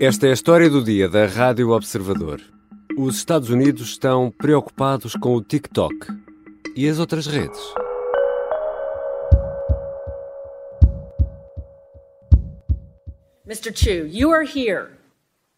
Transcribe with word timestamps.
Esta 0.00 0.26
é 0.26 0.30
a 0.30 0.32
história 0.32 0.68
do 0.68 0.82
dia 0.82 1.08
da 1.08 1.26
Rádio 1.26 1.70
Observador. 1.70 2.40
Os 2.98 3.16
Estados 3.16 3.48
Unidos 3.48 3.90
estão 3.90 4.30
preocupados 4.30 5.14
com 5.14 5.34
o 5.34 5.42
TikTok 5.42 5.94
e 6.74 6.88
as 6.88 6.98
outras 6.98 7.26
redes. 7.26 7.60
Mr. 13.46 13.72
Chu, 13.72 14.06
you 14.06 14.32
are 14.32 14.44
here 14.44 14.88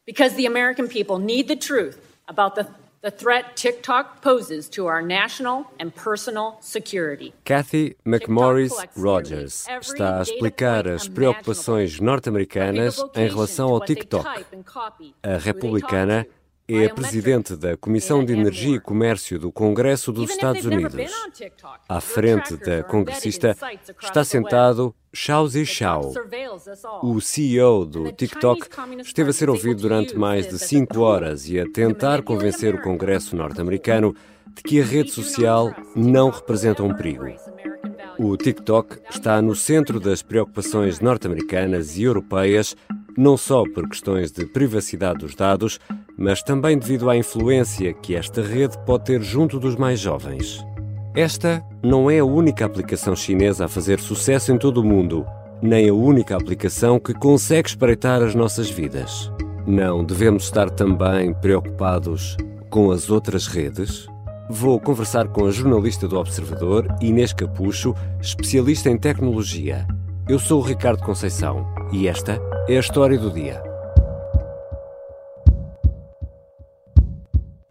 because 0.06 0.36
the 0.36 0.46
American 0.46 0.86
people 0.86 1.18
need 1.18 1.48
the 1.48 1.56
truth 1.56 1.98
about 2.28 2.56
the, 2.56 2.66
the 3.06 3.10
threat 3.12 3.54
TikTok 3.54 4.20
poses 4.20 4.68
to 4.68 4.86
our 4.86 5.00
national 5.00 5.70
and 5.78 5.94
personal 5.94 6.58
security. 6.60 7.32
Kathy 7.44 7.94
McMorris 8.04 8.72
Rogers 8.96 9.64
está 9.80 10.18
a 10.18 10.22
explicar 10.22 10.88
as 10.88 11.06
preocupações 11.06 12.00
norte-americanas 12.00 13.00
em 13.14 13.28
relação 13.28 13.68
ao 13.68 13.80
TikTok. 13.80 14.26
A 15.22 15.36
republicana 15.38 16.26
é 16.68 16.86
a 16.86 16.94
presidente 16.94 17.54
da 17.54 17.76
Comissão 17.76 18.24
de 18.24 18.32
Energia 18.32 18.76
e 18.76 18.80
Comércio 18.80 19.38
do 19.38 19.52
Congresso 19.52 20.10
dos 20.10 20.30
Estados 20.30 20.64
Unidos. 20.64 21.12
À 21.88 22.00
frente 22.00 22.56
da 22.56 22.82
congressista 22.82 23.56
está 24.02 24.24
sentado 24.24 24.92
Xiao 25.14 25.46
Zishao. 25.46 26.12
O 27.02 27.20
CEO 27.20 27.86
do 27.86 28.10
TikTok 28.10 28.68
esteve 29.00 29.30
a 29.30 29.32
ser 29.32 29.48
ouvido 29.48 29.82
durante 29.82 30.16
mais 30.16 30.48
de 30.48 30.58
cinco 30.58 31.00
horas 31.00 31.48
e 31.48 31.60
a 31.60 31.70
tentar 31.70 32.22
convencer 32.22 32.74
o 32.74 32.82
Congresso 32.82 33.36
norte-americano 33.36 34.14
de 34.52 34.62
que 34.62 34.80
a 34.80 34.84
rede 34.84 35.12
social 35.12 35.72
não 35.94 36.30
representa 36.30 36.82
um 36.82 36.92
perigo. 36.92 37.26
O 38.18 38.36
TikTok 38.36 38.98
está 39.10 39.40
no 39.40 39.54
centro 39.54 40.00
das 40.00 40.22
preocupações 40.22 41.00
norte-americanas 41.00 41.96
e 41.96 42.02
europeias, 42.02 42.74
não 43.16 43.36
só 43.36 43.64
por 43.74 43.88
questões 43.88 44.30
de 44.30 44.44
privacidade 44.46 45.20
dos 45.20 45.34
dados, 45.34 45.80
mas 46.18 46.42
também 46.42 46.78
devido 46.78 47.08
à 47.08 47.16
influência 47.16 47.92
que 47.92 48.14
esta 48.14 48.42
rede 48.42 48.78
pode 48.84 49.04
ter 49.04 49.22
junto 49.22 49.58
dos 49.58 49.76
mais 49.76 49.98
jovens. 49.98 50.64
Esta 51.14 51.64
não 51.82 52.10
é 52.10 52.18
a 52.18 52.24
única 52.24 52.66
aplicação 52.66 53.16
chinesa 53.16 53.64
a 53.64 53.68
fazer 53.68 53.98
sucesso 53.98 54.52
em 54.52 54.58
todo 54.58 54.78
o 54.78 54.84
mundo, 54.84 55.24
nem 55.62 55.88
a 55.88 55.94
única 55.94 56.36
aplicação 56.36 56.98
que 56.98 57.14
consegue 57.14 57.68
espreitar 57.68 58.22
as 58.22 58.34
nossas 58.34 58.68
vidas. 58.68 59.32
Não 59.66 60.04
devemos 60.04 60.44
estar 60.44 60.68
também 60.70 61.32
preocupados 61.32 62.36
com 62.68 62.90
as 62.90 63.08
outras 63.08 63.46
redes? 63.46 64.06
Vou 64.48 64.78
conversar 64.78 65.28
com 65.28 65.46
a 65.46 65.50
jornalista 65.50 66.06
do 66.06 66.18
Observador, 66.18 66.86
Inês 67.00 67.32
Capucho, 67.32 67.94
especialista 68.20 68.90
em 68.90 68.96
tecnologia. 68.96 69.86
Eu 70.28 70.40
sou 70.40 70.60
o 70.60 70.64
Ricardo 70.64 71.04
Conceição 71.04 71.72
e 71.92 72.08
esta 72.08 72.40
é 72.68 72.76
a 72.76 72.80
história 72.80 73.16
do 73.16 73.30
dia. 73.30 73.62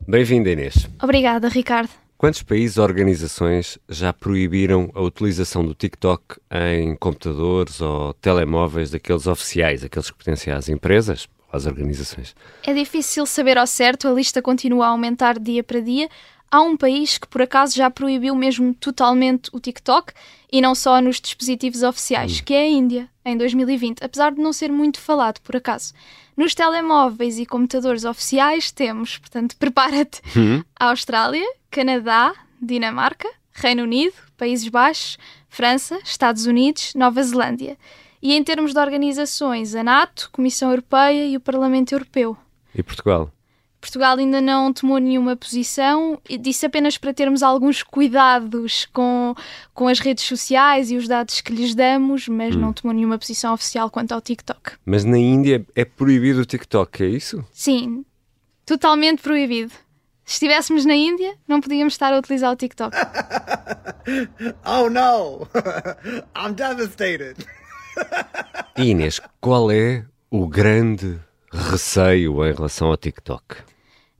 Bem-vinda, 0.07 0.49
Inês. 0.49 0.87
Obrigada, 1.03 1.49
Ricardo. 1.49 1.89
Quantos 2.17 2.41
países 2.43 2.77
ou 2.77 2.85
organizações 2.85 3.77
já 3.89 4.13
proibiram 4.13 4.89
a 4.95 5.01
utilização 5.01 5.65
do 5.65 5.75
TikTok 5.75 6.39
em 6.49 6.95
computadores 6.95 7.81
ou 7.81 8.13
telemóveis 8.13 8.89
daqueles 8.89 9.27
oficiais, 9.27 9.83
aqueles 9.83 10.09
que 10.09 10.15
pertencem 10.15 10.53
às 10.53 10.69
empresas, 10.69 11.27
às 11.51 11.65
organizações? 11.65 12.33
É 12.63 12.73
difícil 12.73 13.25
saber 13.25 13.57
ao 13.57 13.67
certo, 13.67 14.07
a 14.07 14.13
lista 14.13 14.41
continua 14.41 14.85
a 14.85 14.89
aumentar 14.91 15.37
dia 15.37 15.61
para 15.61 15.81
dia. 15.81 16.07
Há 16.51 16.61
um 16.61 16.77
país 16.77 17.17
que 17.17 17.27
por 17.27 17.41
acaso 17.41 17.75
já 17.75 17.89
proibiu 17.89 18.35
mesmo 18.35 18.73
totalmente 18.73 19.49
o 19.51 19.59
TikTok 19.59 20.13
e 20.51 20.61
não 20.61 20.73
só 20.73 21.01
nos 21.01 21.19
dispositivos 21.19 21.83
oficiais, 21.83 22.39
hum. 22.39 22.43
que 22.45 22.53
é 22.53 22.61
a 22.61 22.67
Índia, 22.69 23.09
em 23.25 23.37
2020, 23.37 24.03
apesar 24.03 24.31
de 24.31 24.41
não 24.41 24.53
ser 24.53 24.71
muito 24.71 24.99
falado 24.99 25.39
por 25.41 25.55
acaso. 25.55 25.93
Nos 26.37 26.53
telemóveis 26.53 27.39
e 27.39 27.45
computadores 27.45 28.03
oficiais 28.03 28.71
temos, 28.71 29.17
portanto, 29.17 29.55
prepara-te, 29.59 30.21
uhum. 30.35 30.63
Austrália, 30.79 31.45
Canadá, 31.71 32.33
Dinamarca, 32.61 33.29
Reino 33.51 33.83
Unido, 33.83 34.13
Países 34.37 34.67
Baixos, 34.67 35.17
França, 35.49 35.97
Estados 36.03 36.45
Unidos, 36.45 36.93
Nova 36.93 37.23
Zelândia. 37.23 37.77
E 38.21 38.33
em 38.33 38.43
termos 38.43 38.73
de 38.73 38.79
organizações, 38.79 39.75
a 39.75 39.83
NATO, 39.83 40.29
Comissão 40.31 40.69
Europeia 40.69 41.25
e 41.25 41.37
o 41.37 41.39
Parlamento 41.39 41.93
Europeu. 41.93 42.35
E 42.73 42.83
Portugal? 42.83 43.31
Portugal 43.85 44.17
ainda 44.17 44.41
não 44.41 44.73
tomou 44.73 44.97
nenhuma 44.97 45.35
posição, 45.35 46.19
disse 46.39 46.65
apenas 46.65 46.97
para 46.97 47.13
termos 47.13 47.43
alguns 47.43 47.83
cuidados 47.83 48.87
com, 48.91 49.35
com 49.75 49.87
as 49.87 49.99
redes 49.99 50.23
sociais 50.23 50.89
e 50.89 50.97
os 50.97 51.07
dados 51.07 51.39
que 51.39 51.53
lhes 51.53 51.75
damos, 51.75 52.27
mas 52.27 52.55
hum. 52.55 52.59
não 52.59 52.73
tomou 52.73 52.95
nenhuma 52.95 53.19
posição 53.19 53.53
oficial 53.53 53.91
quanto 53.91 54.11
ao 54.11 54.19
TikTok. 54.19 54.71
Mas 54.83 55.05
na 55.05 55.19
Índia 55.19 55.63
é 55.75 55.85
proibido 55.85 56.41
o 56.41 56.45
TikTok, 56.45 57.03
é 57.03 57.07
isso? 57.09 57.45
Sim, 57.51 58.03
totalmente 58.65 59.21
proibido. 59.21 59.71
Se 60.25 60.33
estivéssemos 60.33 60.83
na 60.83 60.95
Índia, 60.95 61.35
não 61.47 61.61
podíamos 61.61 61.93
estar 61.93 62.11
a 62.11 62.17
utilizar 62.17 62.51
o 62.51 62.55
TikTok. 62.55 62.97
oh 64.65 64.89
no! 64.89 65.47
I'm 66.35 66.53
devastated! 66.55 67.35
Inês, 68.75 69.21
qual 69.39 69.69
é 69.69 70.05
o 70.31 70.47
grande 70.47 71.19
receio 71.53 72.43
em 72.43 72.51
relação 72.51 72.87
ao 72.87 72.97
TikTok? 72.97 73.74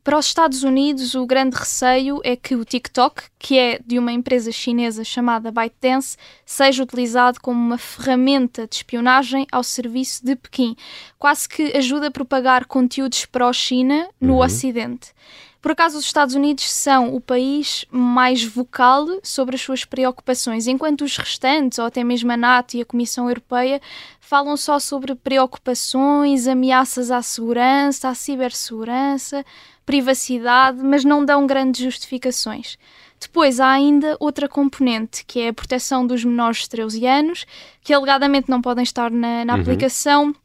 Para 0.06 0.20
os 0.20 0.28
Estados 0.28 0.62
Unidos, 0.62 1.16
o 1.16 1.26
grande 1.26 1.58
receio 1.58 2.22
é 2.24 2.36
que 2.36 2.56
o 2.56 2.64
TikTok, 2.64 3.24
que 3.40 3.58
é 3.58 3.80
de 3.84 3.98
uma 3.98 4.12
empresa 4.12 4.52
chinesa 4.52 5.04
chamada 5.04 5.52
ByteDance, 5.52 6.16
seja 6.46 6.84
utilizado 6.84 7.42
como 7.42 7.60
uma 7.60 7.80
ferramenta 7.80 8.68
de 8.68 8.76
espionagem 8.76 9.48
ao 9.52 9.64
serviço 9.64 10.24
de 10.24 10.36
Pequim, 10.36 10.76
quase 11.18 11.50
que 11.50 11.76
ajuda 11.76 12.10
a 12.10 12.12
propagar 12.12 12.66
conteúdos 12.66 13.26
pró-China 13.26 14.08
no 14.22 14.34
uhum. 14.34 14.42
Ocidente. 14.42 15.12
Por 15.60 15.72
acaso, 15.72 15.98
os 15.98 16.06
Estados 16.06 16.36
Unidos 16.36 16.72
são 16.72 17.16
o 17.16 17.20
país 17.20 17.86
mais 17.90 18.44
vocal 18.44 19.08
sobre 19.24 19.56
as 19.56 19.62
suas 19.62 19.84
preocupações, 19.84 20.68
enquanto 20.68 21.02
os 21.02 21.18
restantes, 21.18 21.80
ou 21.80 21.86
até 21.86 22.04
mesmo 22.04 22.32
a 22.32 22.38
NATO 22.38 22.78
e 22.78 22.82
a 22.82 22.86
Comissão 22.86 23.28
Europeia, 23.28 23.82
falam 24.20 24.56
só 24.56 24.78
sobre 24.78 25.16
preocupações, 25.16 26.48
ameaças 26.48 27.10
à 27.10 27.24
segurança, 27.24 28.10
à 28.10 28.14
cibersegurança, 28.14 29.44
privacidade, 29.86 30.82
mas 30.84 31.04
não 31.04 31.24
dão 31.24 31.46
grandes 31.46 31.84
justificações. 31.84 32.78
Depois 33.20 33.60
há 33.60 33.70
ainda 33.70 34.18
outra 34.20 34.48
componente, 34.48 35.24
que 35.26 35.40
é 35.40 35.50
a 35.50 35.54
proteção 35.54 36.06
dos 36.06 36.24
menores 36.24 36.60
de 36.60 36.70
13 36.70 37.06
anos, 37.06 37.46
que 37.82 37.94
alegadamente 37.94 38.50
não 38.50 38.62
podem 38.62 38.84
estar 38.84 39.10
na, 39.10 39.46
na 39.46 39.56
uhum. 39.56 39.62
aplicação 39.62 40.36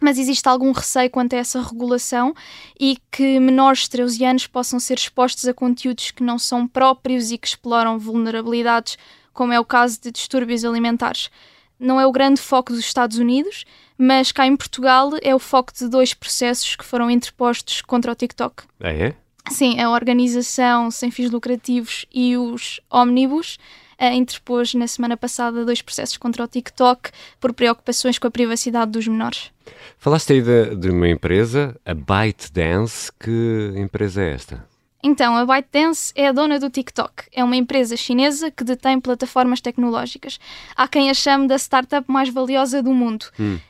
mas 0.00 0.18
existe 0.18 0.46
algum 0.48 0.72
receio 0.72 1.10
quanto 1.10 1.34
a 1.34 1.38
essa 1.38 1.60
regulação 1.62 2.34
e 2.78 2.98
que 3.10 3.40
menores 3.40 3.80
de 3.80 3.90
13 3.90 4.24
anos 4.24 4.46
possam 4.46 4.78
ser 4.78 4.98
expostos 4.98 5.46
a 5.46 5.54
conteúdos 5.54 6.10
que 6.10 6.22
não 6.22 6.38
são 6.38 6.68
próprios 6.68 7.30
e 7.30 7.38
que 7.38 7.46
exploram 7.46 7.98
vulnerabilidades, 7.98 8.98
como 9.32 9.52
é 9.52 9.60
o 9.60 9.64
caso 9.64 10.00
de 10.00 10.10
distúrbios 10.10 10.64
alimentares. 10.64 11.30
Não 11.78 12.00
é 12.00 12.06
o 12.06 12.12
grande 12.12 12.40
foco 12.40 12.72
dos 12.72 12.80
Estados 12.80 13.18
Unidos, 13.18 13.64
mas 13.98 14.32
cá 14.32 14.46
em 14.46 14.56
Portugal 14.56 15.10
é 15.22 15.34
o 15.34 15.38
foco 15.38 15.72
de 15.72 15.88
dois 15.88 16.14
processos 16.14 16.76
que 16.76 16.84
foram 16.84 17.10
interpostos 17.10 17.82
contra 17.82 18.12
o 18.12 18.14
TikTok. 18.14 18.64
Ah, 18.80 18.92
é? 18.92 19.14
Sim, 19.50 19.80
a 19.80 19.90
organização 19.90 20.90
sem 20.90 21.10
fins 21.10 21.30
lucrativos 21.30 22.04
e 22.12 22.36
os 22.36 22.80
ómnibus 22.90 23.58
uh, 24.00 24.12
interpôs 24.12 24.74
na 24.74 24.86
semana 24.86 25.16
passada 25.16 25.64
dois 25.64 25.80
processos 25.80 26.16
contra 26.16 26.44
o 26.44 26.48
TikTok 26.48 27.10
por 27.40 27.52
preocupações 27.52 28.18
com 28.18 28.26
a 28.26 28.30
privacidade 28.30 28.90
dos 28.90 29.06
menores. 29.06 29.50
Falaste 29.98 30.32
aí 30.32 30.42
de, 30.42 30.76
de 30.76 30.90
uma 30.90 31.08
empresa, 31.08 31.76
a 31.84 31.94
ByteDance. 31.94 33.10
Que 33.20 33.72
empresa 33.76 34.22
é 34.22 34.32
esta? 34.32 34.75
Então, 35.06 35.36
a 35.36 35.46
ByteDance 35.46 36.12
é 36.16 36.26
a 36.26 36.32
dona 36.32 36.58
do 36.58 36.68
TikTok. 36.68 37.28
É 37.32 37.44
uma 37.44 37.54
empresa 37.54 37.96
chinesa 37.96 38.50
que 38.50 38.64
detém 38.64 39.00
plataformas 39.00 39.60
tecnológicas. 39.60 40.40
Há 40.74 40.88
quem 40.88 41.08
a 41.08 41.14
chame 41.14 41.46
da 41.46 41.54
startup 41.54 42.10
mais 42.10 42.28
valiosa 42.28 42.82
do 42.82 42.92
mundo. 42.92 43.26
Hum. 43.38 43.60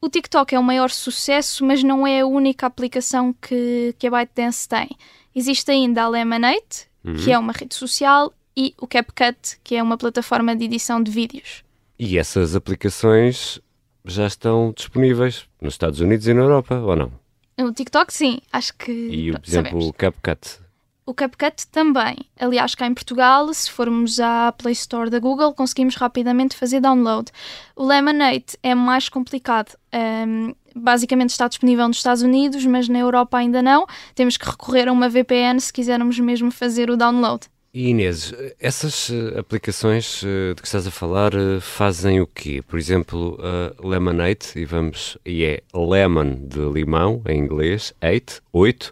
O 0.00 0.08
TikTok 0.08 0.54
é 0.54 0.58
o 0.58 0.62
maior 0.62 0.90
sucesso, 0.90 1.64
mas 1.64 1.82
não 1.82 2.06
é 2.06 2.20
a 2.20 2.26
única 2.26 2.66
aplicação 2.66 3.32
que, 3.32 3.96
que 3.98 4.06
a 4.06 4.10
ByteDance 4.12 4.68
tem. 4.68 4.90
Existe 5.34 5.72
ainda 5.72 6.04
a 6.04 6.08
Lemonade, 6.08 6.86
uhum. 7.04 7.16
que 7.16 7.32
é 7.32 7.38
uma 7.38 7.52
rede 7.52 7.74
social, 7.74 8.32
e 8.56 8.72
o 8.80 8.86
CapCut, 8.86 9.58
que 9.64 9.74
é 9.74 9.82
uma 9.82 9.98
plataforma 9.98 10.54
de 10.54 10.66
edição 10.66 11.02
de 11.02 11.10
vídeos. 11.10 11.64
E 11.98 12.16
essas 12.16 12.54
aplicações 12.54 13.60
já 14.04 14.28
estão 14.28 14.72
disponíveis 14.76 15.48
nos 15.60 15.74
Estados 15.74 15.98
Unidos 15.98 16.28
e 16.28 16.32
na 16.32 16.42
Europa, 16.42 16.76
ou 16.76 16.94
não? 16.94 17.12
O 17.58 17.72
TikTok, 17.72 18.12
sim, 18.14 18.38
acho 18.52 18.72
que. 18.76 18.92
E, 18.92 19.32
por 19.32 19.40
exemplo, 19.44 19.70
sabemos. 19.70 19.86
o 19.88 19.92
CapCut? 19.92 20.65
O 21.06 21.14
CapCut 21.14 21.68
também. 21.68 22.16
Aliás, 22.36 22.74
cá 22.74 22.84
em 22.84 22.92
Portugal, 22.92 23.54
se 23.54 23.70
formos 23.70 24.18
à 24.18 24.50
Play 24.50 24.72
Store 24.72 25.08
da 25.08 25.20
Google, 25.20 25.54
conseguimos 25.54 25.94
rapidamente 25.94 26.56
fazer 26.56 26.80
download. 26.80 27.30
O 27.76 27.86
Lemonade 27.86 28.58
é 28.60 28.74
mais 28.74 29.08
complicado. 29.08 29.78
Um, 29.94 30.52
basicamente 30.74 31.30
está 31.30 31.46
disponível 31.46 31.86
nos 31.86 31.98
Estados 31.98 32.22
Unidos, 32.22 32.66
mas 32.66 32.88
na 32.88 32.98
Europa 32.98 33.38
ainda 33.38 33.62
não. 33.62 33.86
Temos 34.16 34.36
que 34.36 34.50
recorrer 34.50 34.88
a 34.88 34.92
uma 34.92 35.08
VPN 35.08 35.60
se 35.60 35.72
quisermos 35.72 36.18
mesmo 36.18 36.50
fazer 36.50 36.90
o 36.90 36.96
download. 36.96 37.46
Inês, 37.72 38.32
essas 38.58 39.10
eh, 39.10 39.38
aplicações 39.38 40.22
eh, 40.24 40.54
de 40.54 40.62
que 40.62 40.66
estás 40.66 40.86
a 40.86 40.90
falar 40.90 41.34
eh, 41.34 41.60
fazem 41.60 42.22
o 42.22 42.26
quê? 42.26 42.62
Por 42.66 42.78
exemplo, 42.78 43.38
a 43.38 43.86
Lemonade, 43.86 44.46
e 44.56 44.64
vamos, 44.64 45.18
e 45.26 45.44
é 45.44 45.62
lemon 45.74 46.36
de 46.48 46.58
limão 46.58 47.20
em 47.28 47.38
inglês, 47.38 47.92
8, 48.02 48.42
8, 48.50 48.90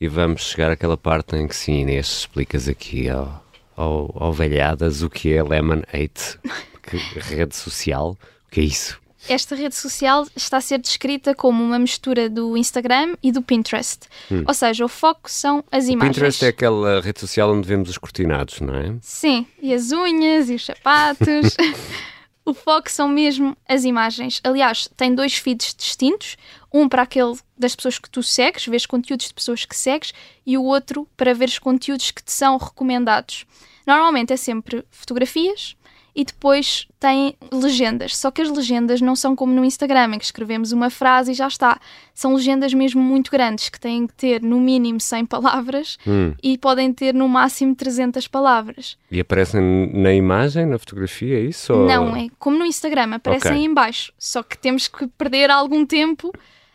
e 0.00 0.08
vamos 0.08 0.42
chegar 0.42 0.70
àquela 0.70 0.96
parte 0.96 1.36
em 1.36 1.46
que 1.46 1.56
sim, 1.56 1.80
Inês, 1.80 2.18
explicas 2.18 2.68
aqui 2.68 3.08
ao, 3.08 3.44
ao, 3.76 4.14
ao 4.14 4.32
velhadas 4.32 5.02
o 5.02 5.10
que 5.10 5.32
é 5.32 5.42
Lemon 5.42 5.82
8, 5.92 6.40
que 6.82 6.96
rede 7.18 7.56
social, 7.56 8.16
o 8.46 8.50
que 8.50 8.60
é 8.60 8.64
isso? 8.64 9.00
esta 9.28 9.54
rede 9.54 9.74
social 9.74 10.26
está 10.34 10.58
a 10.58 10.60
ser 10.60 10.78
descrita 10.78 11.34
como 11.34 11.62
uma 11.62 11.78
mistura 11.78 12.28
do 12.28 12.56
Instagram 12.56 13.16
e 13.22 13.32
do 13.32 13.42
Pinterest. 13.42 14.06
Hum. 14.30 14.44
Ou 14.46 14.54
seja, 14.54 14.84
o 14.84 14.88
foco 14.88 15.30
são 15.30 15.64
as 15.70 15.86
o 15.88 15.90
imagens. 15.90 16.16
Pinterest 16.16 16.44
é 16.44 16.48
aquela 16.48 17.00
rede 17.00 17.20
social 17.20 17.52
onde 17.52 17.66
vemos 17.66 17.90
os 17.90 17.98
cortinados, 17.98 18.60
não 18.60 18.74
é? 18.74 18.94
Sim, 19.00 19.46
e 19.60 19.74
as 19.74 19.92
unhas 19.92 20.48
e 20.48 20.54
os 20.54 20.64
sapatos. 20.64 21.56
o 22.46 22.54
foco 22.54 22.88
são 22.88 23.08
mesmo 23.08 23.56
as 23.68 23.84
imagens. 23.84 24.40
Aliás, 24.44 24.88
tem 24.96 25.12
dois 25.12 25.34
feeds 25.34 25.74
distintos. 25.74 26.36
Um 26.72 26.88
para 26.88 27.02
aquele 27.02 27.34
das 27.58 27.74
pessoas 27.74 27.98
que 27.98 28.08
tu 28.08 28.22
segues, 28.22 28.66
vês 28.66 28.86
conteúdos 28.86 29.26
de 29.26 29.34
pessoas 29.34 29.64
que 29.64 29.76
segues, 29.76 30.14
e 30.46 30.56
o 30.56 30.62
outro 30.62 31.08
para 31.16 31.34
veres 31.34 31.58
conteúdos 31.58 32.12
que 32.12 32.22
te 32.22 32.32
são 32.32 32.56
recomendados. 32.56 33.44
Normalmente 33.84 34.32
é 34.32 34.36
sempre 34.36 34.84
fotografias, 34.90 35.76
e 36.16 36.24
depois 36.24 36.88
tem 36.98 37.36
legendas. 37.52 38.16
Só 38.16 38.30
que 38.30 38.40
as 38.40 38.48
legendas 38.48 39.02
não 39.02 39.14
são 39.14 39.36
como 39.36 39.52
no 39.52 39.62
Instagram, 39.62 40.14
em 40.14 40.18
que 40.18 40.24
escrevemos 40.24 40.72
uma 40.72 40.88
frase 40.88 41.32
e 41.32 41.34
já 41.34 41.46
está. 41.46 41.78
São 42.14 42.34
legendas 42.34 42.72
mesmo 42.72 43.02
muito 43.02 43.30
grandes, 43.30 43.68
que 43.68 43.78
têm 43.78 44.06
que 44.06 44.14
ter 44.14 44.42
no 44.42 44.58
mínimo 44.58 44.98
100 44.98 45.26
palavras 45.26 45.98
hum. 46.06 46.32
e 46.42 46.56
podem 46.56 46.90
ter 46.90 47.12
no 47.12 47.28
máximo 47.28 47.74
300 47.74 48.26
palavras. 48.28 48.96
E 49.10 49.20
aparecem 49.20 49.90
na 49.92 50.14
imagem, 50.14 50.64
na 50.64 50.78
fotografia, 50.78 51.36
é 51.38 51.42
isso? 51.42 51.74
Ou... 51.74 51.86
Não, 51.86 52.16
é 52.16 52.28
como 52.38 52.58
no 52.58 52.64
Instagram, 52.64 53.14
aparecem 53.14 53.52
okay. 53.52 53.64
em 53.66 53.74
baixo. 53.74 54.10
Só 54.18 54.42
que 54.42 54.56
temos 54.56 54.88
que 54.88 55.06
perder 55.06 55.50
algum 55.50 55.84
tempo 55.84 56.32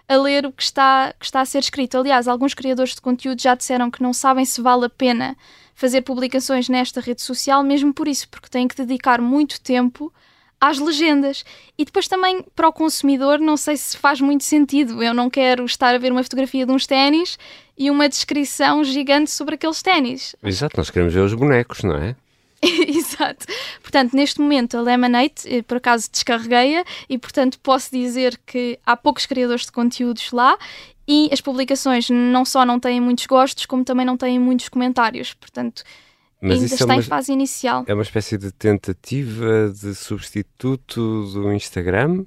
a 0.08 0.18
ler 0.18 0.46
o 0.46 0.52
que 0.52 0.62
está, 0.62 1.16
que 1.18 1.26
está 1.26 1.42
a 1.42 1.46
ser 1.46 1.60
escrito. 1.60 1.98
Aliás, 1.98 2.28
alguns 2.28 2.54
criadores 2.54 2.94
de 2.94 3.02
conteúdo 3.02 3.42
já 3.42 3.56
disseram 3.56 3.90
que 3.90 4.04
não 4.04 4.14
sabem 4.14 4.46
se 4.46 4.62
vale 4.62 4.86
a 4.86 4.90
pena 4.90 5.36
fazer 5.74 6.02
publicações 6.02 6.70
nesta 6.70 7.02
rede 7.02 7.22
social, 7.22 7.64
mesmo 7.64 7.94
por 7.94 8.08
isso, 8.08 8.28
porque 8.30 8.50
têm 8.50 8.68
que 8.68 8.76
dedicar 8.76 9.22
muito 9.22 9.60
tempo 9.62 10.12
às 10.60 10.78
legendas. 10.78 11.44
E 11.78 11.84
depois 11.84 12.08
também 12.08 12.46
para 12.56 12.70
o 12.70 12.74
consumidor, 12.74 13.40
não 13.40 13.58
sei 13.58 13.76
se 13.76 13.98
faz 13.98 14.22
muito 14.22 14.44
sentido. 14.44 15.02
Eu 15.02 15.14
não 15.14 15.30
quero 15.30 15.66
estar 15.66 15.96
a 15.96 15.98
ver 15.98 16.12
uma 16.12 16.24
fotografia 16.24 16.66
de 16.66 16.72
uns 16.72 16.86
ténis 16.86 17.40
e 17.76 17.90
uma 17.90 18.08
descrição 18.08 18.84
gigante 18.84 19.32
sobre 19.32 19.56
aqueles 19.56 19.82
ténis. 19.82 20.36
Exato, 20.44 20.78
nós 20.78 20.92
queremos 20.92 21.14
ver 21.14 21.22
os 21.22 21.34
bonecos, 21.34 21.84
não 21.84 21.96
é? 21.96 22.16
Exato. 22.62 23.48
Portanto, 23.82 24.14
neste 24.14 24.40
momento 24.40 24.78
a 24.78 24.82
Lemonade, 24.82 25.34
eh, 25.46 25.64
por 25.64 25.78
acaso 25.78 26.08
descarreguei-a 26.12 26.86
e, 27.10 27.18
portanto, 27.18 27.60
posso 27.60 27.90
dizer 27.92 28.40
que 28.46 28.78
há 28.86 28.96
poucos 28.96 29.26
criadores 29.26 29.66
de 29.66 29.72
conteúdos 29.72 30.32
lá 30.32 30.56
e 31.13 31.30
as 31.30 31.42
publicações 31.42 32.10
não 32.10 32.46
só 32.46 32.66
não 32.66 32.80
têm 32.80 33.02
muitos 33.02 33.25
gostos, 33.25 33.66
como 33.66 33.84
também 33.84 34.06
não 34.06 34.16
têm 34.16 34.40
muitos 34.40 34.69
comentários. 34.69 35.34
Portanto, 35.34 35.84
Mas 36.42 36.54
ainda 36.54 36.63
é 36.63 36.75
está 36.75 36.86
é 36.86 36.88
uma, 36.88 36.96
em 36.96 37.02
fase 37.02 37.34
inicial. 37.34 37.84
É 37.86 37.94
uma 37.94 38.02
espécie 38.02 38.38
de 38.38 38.50
tentativa 38.50 39.69
de 39.69 39.94
substituto 39.94 41.25
do 41.34 41.52
Instagram? 41.52 42.24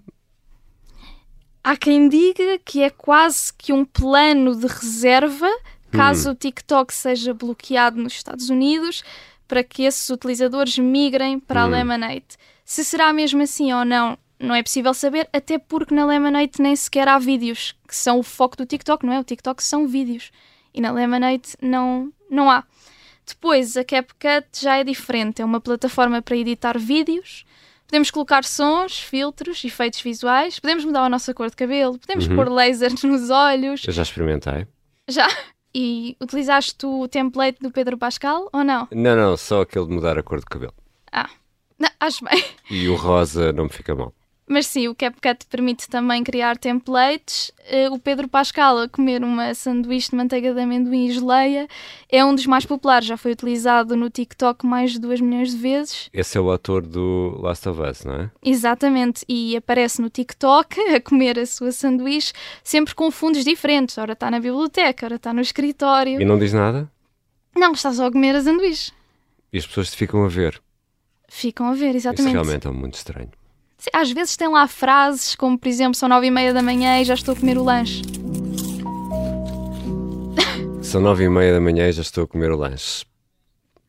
Há 1.62 1.78
quem 1.78 2.10
diga 2.10 2.58
que 2.62 2.82
é 2.82 2.90
quase 2.90 3.54
que 3.56 3.72
um 3.72 3.86
plano 3.86 4.54
de 4.54 4.66
reserva 4.66 5.48
caso 5.90 6.28
hum. 6.28 6.32
o 6.32 6.34
TikTok 6.34 6.92
seja 6.92 7.32
bloqueado 7.32 7.96
nos 7.98 8.12
Estados 8.12 8.50
Unidos 8.50 9.02
para 9.48 9.64
que 9.64 9.84
esses 9.84 10.10
utilizadores 10.10 10.76
migrem 10.76 11.40
para 11.40 11.62
hum. 11.62 11.68
a 11.68 11.68
Lemonade. 11.68 12.36
Se 12.66 12.84
será 12.84 13.14
mesmo 13.14 13.40
assim 13.40 13.72
ou 13.72 13.82
não, 13.82 14.18
não 14.44 14.54
é 14.54 14.62
possível 14.62 14.94
saber, 14.94 15.28
até 15.32 15.58
porque 15.58 15.94
na 15.94 16.06
Lemonade 16.06 16.60
nem 16.60 16.74
sequer 16.76 17.08
há 17.08 17.18
vídeos, 17.18 17.74
que 17.86 17.96
são 17.96 18.18
o 18.18 18.22
foco 18.22 18.56
do 18.56 18.66
TikTok, 18.66 19.04
não 19.04 19.12
é? 19.12 19.20
O 19.20 19.24
TikTok 19.24 19.62
são 19.62 19.86
vídeos. 19.86 20.30
E 20.72 20.80
na 20.80 20.90
Lemonade 20.90 21.56
não, 21.60 22.12
não 22.30 22.50
há. 22.50 22.64
Depois, 23.26 23.76
a 23.76 23.84
CapCut 23.84 24.46
já 24.60 24.76
é 24.76 24.84
diferente. 24.84 25.40
É 25.40 25.44
uma 25.44 25.60
plataforma 25.60 26.20
para 26.20 26.36
editar 26.36 26.78
vídeos. 26.78 27.44
Podemos 27.86 28.10
colocar 28.10 28.44
sons, 28.44 28.98
filtros, 28.98 29.64
efeitos 29.64 30.00
visuais. 30.00 30.58
Podemos 30.58 30.84
mudar 30.84 31.04
a 31.04 31.08
nossa 31.08 31.32
cor 31.32 31.48
de 31.48 31.56
cabelo. 31.56 31.98
Podemos 31.98 32.26
uhum. 32.26 32.36
pôr 32.36 32.48
laser 32.50 32.92
nos 33.04 33.30
olhos. 33.30 33.84
Eu 33.86 33.92
já 33.92 34.02
experimentei. 34.02 34.66
Já? 35.08 35.28
E 35.74 36.16
utilizaste 36.20 36.84
o 36.86 37.08
template 37.08 37.58
do 37.60 37.70
Pedro 37.70 37.96
Pascal 37.98 38.48
ou 38.52 38.62
não? 38.62 38.88
Não, 38.92 39.16
não, 39.16 39.36
só 39.36 39.62
aquele 39.62 39.86
de 39.86 39.92
mudar 39.92 40.18
a 40.18 40.22
cor 40.22 40.38
de 40.38 40.46
cabelo. 40.46 40.74
Ah, 41.10 41.28
não, 41.78 41.88
acho 42.00 42.24
bem. 42.24 42.44
E 42.70 42.88
o 42.88 42.94
rosa 42.94 43.52
não 43.52 43.64
me 43.64 43.70
fica 43.70 43.94
mal. 43.94 44.14
Mas 44.46 44.66
sim, 44.66 44.88
o 44.88 44.94
CapCut 44.94 45.46
permite 45.46 45.88
também 45.88 46.22
criar 46.22 46.58
templates. 46.58 47.50
Uh, 47.60 47.94
o 47.94 47.98
Pedro 47.98 48.28
Pascal 48.28 48.78
a 48.78 48.88
comer 48.88 49.24
uma 49.24 49.54
sanduíche 49.54 50.10
de 50.10 50.16
manteiga 50.16 50.52
de 50.52 50.60
amendoim 50.60 51.06
e 51.06 51.12
geleia 51.12 51.66
é 52.10 52.22
um 52.22 52.34
dos 52.34 52.46
mais 52.46 52.66
populares. 52.66 53.08
Já 53.08 53.16
foi 53.16 53.32
utilizado 53.32 53.96
no 53.96 54.10
TikTok 54.10 54.66
mais 54.66 54.92
de 54.92 54.98
2 54.98 55.22
milhões 55.22 55.52
de 55.52 55.56
vezes. 55.56 56.10
Esse 56.12 56.36
é 56.36 56.40
o 56.40 56.52
ator 56.52 56.82
do 56.82 57.38
Last 57.40 57.66
of 57.66 57.80
Us, 57.80 58.04
não 58.04 58.14
é? 58.14 58.30
Exatamente. 58.44 59.24
E 59.26 59.56
aparece 59.56 60.02
no 60.02 60.10
TikTok 60.10 60.78
a 60.92 61.00
comer 61.00 61.38
a 61.38 61.46
sua 61.46 61.72
sanduíche 61.72 62.34
sempre 62.62 62.94
com 62.94 63.10
fundos 63.10 63.44
diferentes. 63.44 63.96
Ora 63.96 64.12
está 64.12 64.30
na 64.30 64.38
biblioteca, 64.38 65.06
ora 65.06 65.16
está 65.16 65.32
no 65.32 65.40
escritório. 65.40 66.20
E 66.20 66.24
não 66.24 66.38
diz 66.38 66.52
nada? 66.52 66.90
Não, 67.56 67.72
está 67.72 67.94
só 67.94 68.08
a 68.08 68.12
comer 68.12 68.36
a 68.36 68.42
sanduíche. 68.42 68.92
E 69.50 69.56
as 69.58 69.66
pessoas 69.66 69.94
ficam 69.94 70.22
a 70.22 70.28
ver? 70.28 70.60
Ficam 71.28 71.68
a 71.68 71.74
ver, 71.74 71.94
exatamente. 71.94 72.34
Isso 72.34 72.42
realmente 72.44 72.66
é 72.66 72.70
muito 72.70 72.94
estranho. 72.94 73.30
Às 73.92 74.10
vezes 74.10 74.36
tem 74.36 74.48
lá 74.48 74.66
frases 74.66 75.34
como, 75.34 75.58
por 75.58 75.68
exemplo, 75.68 75.94
são 75.94 76.08
nove 76.08 76.26
e 76.26 76.30
meia 76.30 76.52
da 76.52 76.62
manhã 76.62 77.00
e 77.00 77.04
já 77.04 77.14
estou 77.14 77.34
a 77.34 77.36
comer 77.36 77.58
o 77.58 77.64
lanche. 77.64 78.02
São 80.82 81.00
nove 81.00 81.24
e 81.24 81.28
meia 81.28 81.52
da 81.52 81.60
manhã 81.60 81.88
e 81.88 81.92
já 81.92 82.02
estou 82.02 82.24
a 82.24 82.26
comer 82.26 82.50
o 82.50 82.56
lanche. 82.56 83.04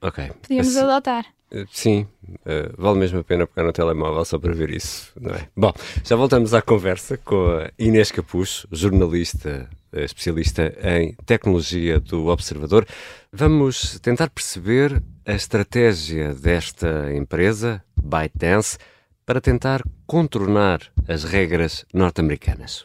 Ok. 0.01 0.31
Podíamos 0.41 0.75
assim, 0.75 0.85
adotar. 0.85 1.25
Eh, 1.51 1.65
sim, 1.71 2.07
uh, 2.27 2.73
vale 2.77 2.99
mesmo 2.99 3.19
a 3.19 3.23
pena 3.23 3.47
pegar 3.47 3.65
no 3.65 3.73
telemóvel 3.73 4.25
só 4.25 4.37
para 4.39 4.53
ver 4.53 4.71
isso, 4.71 5.11
não 5.19 5.33
é? 5.33 5.47
Bom, 5.55 5.71
já 6.03 6.15
voltamos 6.15 6.53
à 6.53 6.61
conversa 6.61 7.17
com 7.17 7.59
a 7.59 7.71
Inês 7.77 8.11
Capucho, 8.11 8.67
jornalista 8.71 9.69
eh, 9.95 10.03
especialista 10.03 10.73
em 10.83 11.15
tecnologia 11.25 11.99
do 11.99 12.27
Observador. 12.27 12.85
Vamos 13.31 13.97
tentar 14.01 14.29
perceber 14.29 15.01
a 15.25 15.33
estratégia 15.33 16.33
desta 16.33 17.13
empresa, 17.15 17.81
ByteDance, 17.95 18.77
para 19.25 19.41
tentar 19.41 19.81
contornar 20.05 20.81
as 21.07 21.23
regras 21.23 21.83
norte-americanas. 21.93 22.83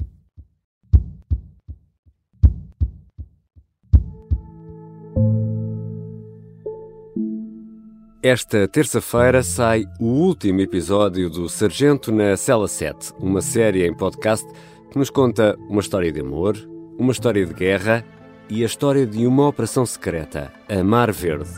Esta 8.23 8.69
terça-feira 8.69 9.43
sai 9.43 9.87
o 9.99 10.05
último 10.05 10.61
episódio 10.61 11.31
do 11.31 11.49
Sargento 11.49 12.12
na 12.12 12.37
Cela 12.37 12.69
7, 12.69 13.14
uma 13.19 13.41
série 13.41 13.87
em 13.87 13.95
podcast 13.95 14.47
que 14.91 14.99
nos 14.99 15.09
conta 15.09 15.57
uma 15.69 15.81
história 15.81 16.12
de 16.12 16.21
amor, 16.21 16.57
uma 16.99 17.12
história 17.12 17.47
de 17.47 17.55
guerra 17.55 18.05
e 18.49 18.62
a 18.62 18.67
história 18.67 19.07
de 19.07 19.26
uma 19.26 19.49
operação 19.49 19.87
secreta, 19.87 20.53
a 20.69 20.85
Mar 20.85 21.11
Verde. 21.12 21.50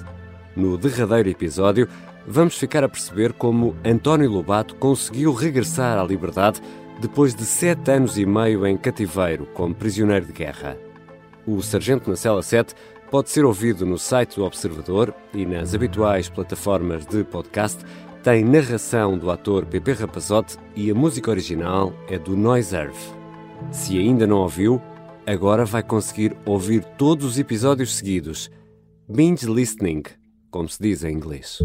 No 0.54 0.78
derradeiro 0.78 1.30
episódio, 1.30 1.88
vamos 2.26 2.57
ficar 2.57 2.85
a 2.85 2.88
perceber 2.88 3.33
como 3.33 3.76
António 3.85 4.31
Lobato 4.31 4.75
conseguiu 4.76 5.33
regressar 5.33 5.99
à 5.99 6.05
liberdade 6.05 6.61
depois 7.00 7.35
de 7.35 7.45
sete 7.45 7.91
anos 7.91 8.17
e 8.17 8.25
meio 8.25 8.67
em 8.67 8.76
cativeiro 8.76 9.47
como 9.55 9.75
prisioneiro 9.75 10.26
de 10.26 10.33
guerra. 10.33 10.76
O 11.47 11.61
Sargento 11.61 12.09
na 12.09 12.14
Cela 12.14 12.43
7 12.43 12.75
pode 13.11 13.31
ser 13.31 13.45
ouvido 13.45 13.85
no 13.85 13.99
site 13.99 14.37
do 14.37 14.45
Observador 14.45 15.12
e 15.35 15.45
nas 15.45 15.75
habituais 15.75 16.29
plataformas 16.29 17.05
de 17.05 17.25
podcast. 17.25 17.85
Tem 18.23 18.45
narração 18.45 19.19
do 19.19 19.31
ator 19.31 19.67
Pepe 19.67 19.93
Rapazote 19.93 20.57
e 20.76 20.91
a 20.91 20.95
música 20.95 21.31
original 21.31 21.93
é 22.09 22.19
do 22.19 22.37
Noise 22.37 22.76
Earth. 22.76 23.14
Se 23.73 23.99
ainda 23.99 24.26
não 24.26 24.38
ouviu, 24.38 24.81
agora 25.26 25.64
vai 25.64 25.83
conseguir 25.83 26.37
ouvir 26.47 26.85
todos 26.97 27.26
os 27.26 27.38
episódios 27.38 27.97
seguidos. 27.97 28.49
Binge 29.09 29.47
listening, 29.47 30.05
como 30.52 30.68
se 30.68 30.80
diz 30.80 31.02
em 31.02 31.12
inglês. 31.12 31.59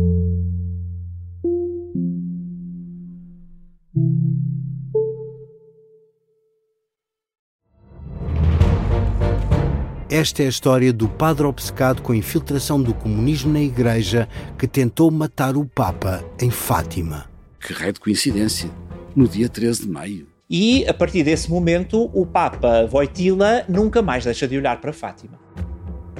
Esta 10.09 10.41
é 10.41 10.45
a 10.45 10.49
história 10.49 10.93
do 10.93 11.09
padre 11.09 11.45
obcecado 11.45 12.01
com 12.01 12.13
a 12.13 12.15
infiltração 12.15 12.81
do 12.81 12.93
comunismo 12.93 13.51
na 13.51 13.59
Igreja 13.59 14.27
que 14.57 14.65
tentou 14.65 15.11
matar 15.11 15.57
o 15.57 15.65
Papa 15.65 16.23
em 16.41 16.49
Fátima. 16.49 17.29
Que 17.59 17.73
raio 17.73 17.93
de 17.93 17.99
coincidência! 17.99 18.71
No 19.13 19.27
dia 19.27 19.49
13 19.49 19.81
de 19.81 19.89
maio. 19.89 20.27
E, 20.49 20.87
a 20.87 20.93
partir 20.93 21.23
desse 21.23 21.49
momento, 21.49 22.09
o 22.13 22.25
Papa 22.25 22.85
Voitila 22.85 23.65
nunca 23.67 24.01
mais 24.01 24.23
deixa 24.23 24.47
de 24.47 24.57
olhar 24.57 24.79
para 24.79 24.93
Fátima. 24.93 25.37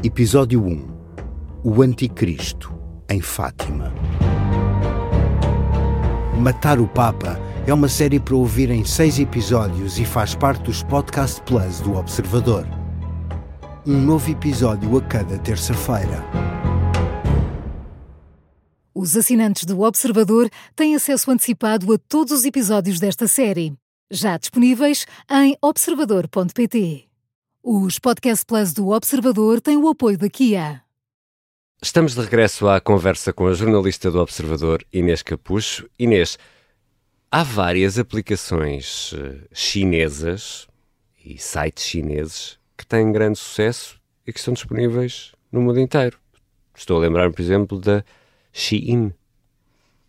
Episódio 0.03 0.61
1 0.61 0.96
O 1.69 1.81
Anticristo 1.81 2.73
em 3.09 3.19
Fátima. 3.19 3.93
Matar 6.39 6.79
o 6.79 6.87
Papa 6.87 7.37
é 7.67 7.73
uma 7.73 7.89
série 7.89 8.21
para 8.21 8.37
ouvir 8.37 8.69
em 8.69 8.85
seis 8.85 9.19
episódios 9.19 9.99
e 9.99 10.05
faz 10.05 10.33
parte 10.33 10.63
dos 10.63 10.81
Podcast 10.81 11.41
Plus 11.41 11.81
do 11.81 11.97
Observador. 11.97 12.65
Um 13.85 13.99
novo 13.99 14.31
episódio 14.31 14.97
a 14.97 15.01
cada 15.01 15.37
terça-feira. 15.39 16.23
Os 18.95 19.17
assinantes 19.17 19.65
do 19.65 19.81
Observador 19.81 20.49
têm 20.73 20.95
acesso 20.95 21.29
antecipado 21.29 21.91
a 21.91 21.97
todos 21.97 22.31
os 22.31 22.45
episódios 22.45 22.97
desta 22.97 23.27
série, 23.27 23.73
já 24.09 24.37
disponíveis 24.37 25.05
em 25.29 25.57
observador.pt. 25.61 27.09
Os 27.61 27.99
Podcast 27.99 28.45
Plus 28.45 28.71
do 28.71 28.87
Observador 28.87 29.59
têm 29.59 29.75
o 29.75 29.89
apoio 29.89 30.17
da 30.17 30.29
Kia. 30.29 30.86
Estamos 31.79 32.15
de 32.15 32.21
regresso 32.21 32.67
à 32.67 32.81
conversa 32.81 33.31
com 33.31 33.45
a 33.45 33.53
jornalista 33.53 34.09
do 34.09 34.19
Observador, 34.19 34.83
Inês 34.91 35.21
Capucho. 35.21 35.87
Inês, 35.99 36.39
há 37.31 37.43
várias 37.43 37.99
aplicações 37.99 39.13
eh, 39.15 39.47
chinesas 39.53 40.67
e 41.23 41.37
sites 41.37 41.85
chineses 41.85 42.57
que 42.75 42.83
têm 42.83 43.11
grande 43.11 43.37
sucesso 43.37 44.01
e 44.25 44.33
que 44.33 44.39
estão 44.39 44.55
disponíveis 44.55 45.33
no 45.51 45.61
mundo 45.61 45.79
inteiro. 45.79 46.17
Estou 46.75 46.97
a 46.97 47.01
lembrar, 47.01 47.31
por 47.31 47.41
exemplo, 47.43 47.79
da 47.79 48.03
Shein. 48.51 49.13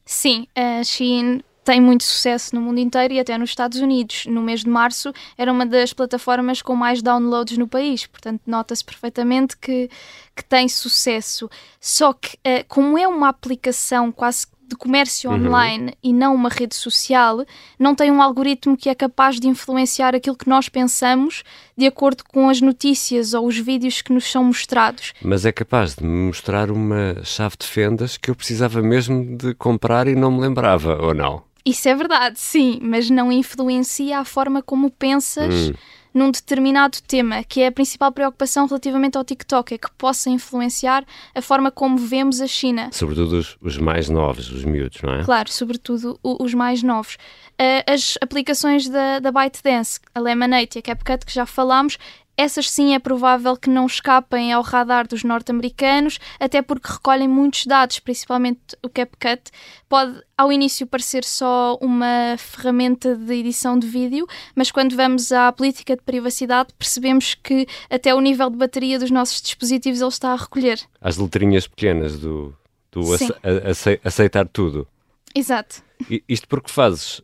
Sim, 0.07 0.49
a 0.57 0.83
Shein 0.83 1.43
tem 1.69 1.83
muito 1.83 2.03
sucesso 2.03 2.55
no 2.55 2.63
mundo 2.63 2.81
inteiro 2.81 3.13
e 3.13 3.21
até 3.21 3.37
nos 3.37 3.51
Estados 3.51 3.79
Unidos. 3.79 4.25
No 4.25 4.41
mês 4.41 4.61
de 4.61 4.71
março 4.71 5.13
era 5.37 5.53
uma 5.53 5.67
das 5.67 5.93
plataformas 5.93 6.63
com 6.63 6.75
mais 6.75 7.03
downloads 7.03 7.59
no 7.59 7.69
país, 7.69 8.07
portanto 8.07 8.41
nota-se 8.47 8.83
perfeitamente 8.83 9.55
que, 9.55 9.91
que 10.35 10.43
tem 10.43 10.67
sucesso. 10.67 11.51
Só 11.79 12.15
que, 12.15 12.39
uh, 12.39 12.65
como 12.69 12.97
é 12.97 13.07
uma 13.07 13.29
aplicação 13.29 14.11
quase 14.11 14.47
de 14.67 14.77
comércio 14.77 15.31
uhum. 15.31 15.47
online 15.47 15.93
e 16.03 16.11
não 16.11 16.35
uma 16.35 16.49
rede 16.49 16.75
social, 16.75 17.45
não 17.79 17.95
tem 17.95 18.11
um 18.11 18.23
algoritmo 18.23 18.75
que 18.75 18.89
é 18.89 18.95
capaz 18.95 19.39
de 19.39 19.47
influenciar 19.47 20.15
aquilo 20.15 20.37
que 20.37 20.49
nós 20.49 20.71
pensamos 20.71 21.43
de 21.77 21.87
acordo 21.87 22.25
com 22.25 22.49
as 22.49 22.63
notícias 22.63 23.35
ou 23.35 23.47
os 23.47 23.59
vídeos 23.59 24.01
que 24.01 24.13
nos 24.13 24.31
são 24.31 24.45
mostrados. 24.45 25.13
Mas 25.23 25.45
é 25.45 25.53
capaz 25.53 25.95
de 25.95 26.05
me 26.05 26.29
mostrar 26.29 26.71
uma 26.71 27.23
chave 27.25 27.57
de 27.59 27.67
fendas 27.67 28.17
que 28.17 28.31
eu 28.31 28.35
precisava 28.35 28.81
mesmo 28.81 29.37
de 29.37 29.55
comprar 29.55 30.09
e 30.09 30.15
não 30.15 30.31
me 30.31 30.41
lembrava, 30.41 30.99
ou 31.03 31.13
não? 31.13 31.48
Isso 31.69 31.89
é 31.89 31.95
verdade, 31.95 32.39
sim, 32.39 32.79
mas 32.81 33.11
não 33.11 33.31
influencia 33.31 34.19
a 34.19 34.25
forma 34.25 34.63
como 34.63 34.91
pensas. 34.91 35.69
Hum 35.69 35.75
num 36.13 36.31
determinado 36.31 36.99
tema, 37.07 37.45
que 37.45 37.61
é 37.61 37.69
a 37.69 37.73
principal 37.73 38.11
preocupação 38.11 38.67
relativamente 38.67 39.17
ao 39.17 39.25
TikTok, 39.25 39.75
é 39.75 39.79
que 39.79 39.91
possa 39.97 40.31
influenciar 40.31 41.05
a 41.35 41.41
forma 41.41 41.71
como 41.71 41.97
vemos 41.97 42.41
a 42.41 42.47
China. 42.47 42.91
Sobretudo 42.93 43.39
os, 43.39 43.57
os 43.61 43.79
mais 43.79 44.09
novos, 44.09 44.51
os 44.51 44.65
miúdos, 44.65 45.01
não 45.03 45.15
é? 45.15 45.25
Claro, 45.25 45.51
sobretudo 45.51 46.19
os 46.23 46.55
mais 46.55 46.83
novos. 46.83 47.15
Uh, 47.61 47.93
as 47.93 48.19
aplicações 48.21 48.89
da, 48.89 49.19
da 49.19 49.31
ByteDance, 49.31 50.01
a 50.15 50.21
Lemonade 50.21 50.71
e 50.77 50.79
a 50.79 50.83
CapCut, 50.83 51.25
que 51.25 51.33
já 51.33 51.47
falámos, 51.47 51.99
essas 52.39 52.71
sim 52.71 52.95
é 52.95 53.01
provável 53.01 53.57
que 53.57 53.69
não 53.69 53.85
escapem 53.85 54.53
ao 54.53 54.63
radar 54.63 55.09
dos 55.09 55.25
norte-americanos, 55.25 56.21
até 56.39 56.63
porque 56.63 56.93
recolhem 56.93 57.27
muitos 57.27 57.67
dados, 57.67 57.99
principalmente 57.99 58.61
o 58.81 58.89
CapCut. 58.89 59.51
Pode 59.89 60.23
ao 60.37 60.53
início 60.53 60.87
parecer 60.87 61.25
só 61.25 61.77
uma 61.83 62.37
ferramenta 62.39 63.17
de 63.17 63.35
edição 63.35 63.77
de 63.77 63.89
vídeo, 63.89 64.25
mas 64.55 64.71
quando 64.71 64.95
vamos 64.95 65.33
à 65.33 65.51
política 65.51 65.97
de 65.97 66.03
privacidade 66.03 66.69
percebemos 66.79 67.35
que 67.35 67.67
até 67.91 68.15
o 68.15 68.21
nível 68.21 68.49
de 68.49 68.57
bateria 68.57 69.01
dos 69.01 69.11
nossos 69.11 69.43
dispositivos 69.43 70.01
ele 70.01 70.09
está 70.09 70.33
a 70.33 70.37
recolher. 70.37 70.81
As 71.01 71.17
letrinhas 71.17 71.67
pequenas 71.67 72.21
do, 72.21 72.55
do 72.93 73.15
ace 73.15 74.01
aceitar 74.05 74.47
tudo. 74.47 74.87
Exato. 75.35 75.83
Isto 76.29 76.47
porque 76.47 76.71
fazes 76.71 77.21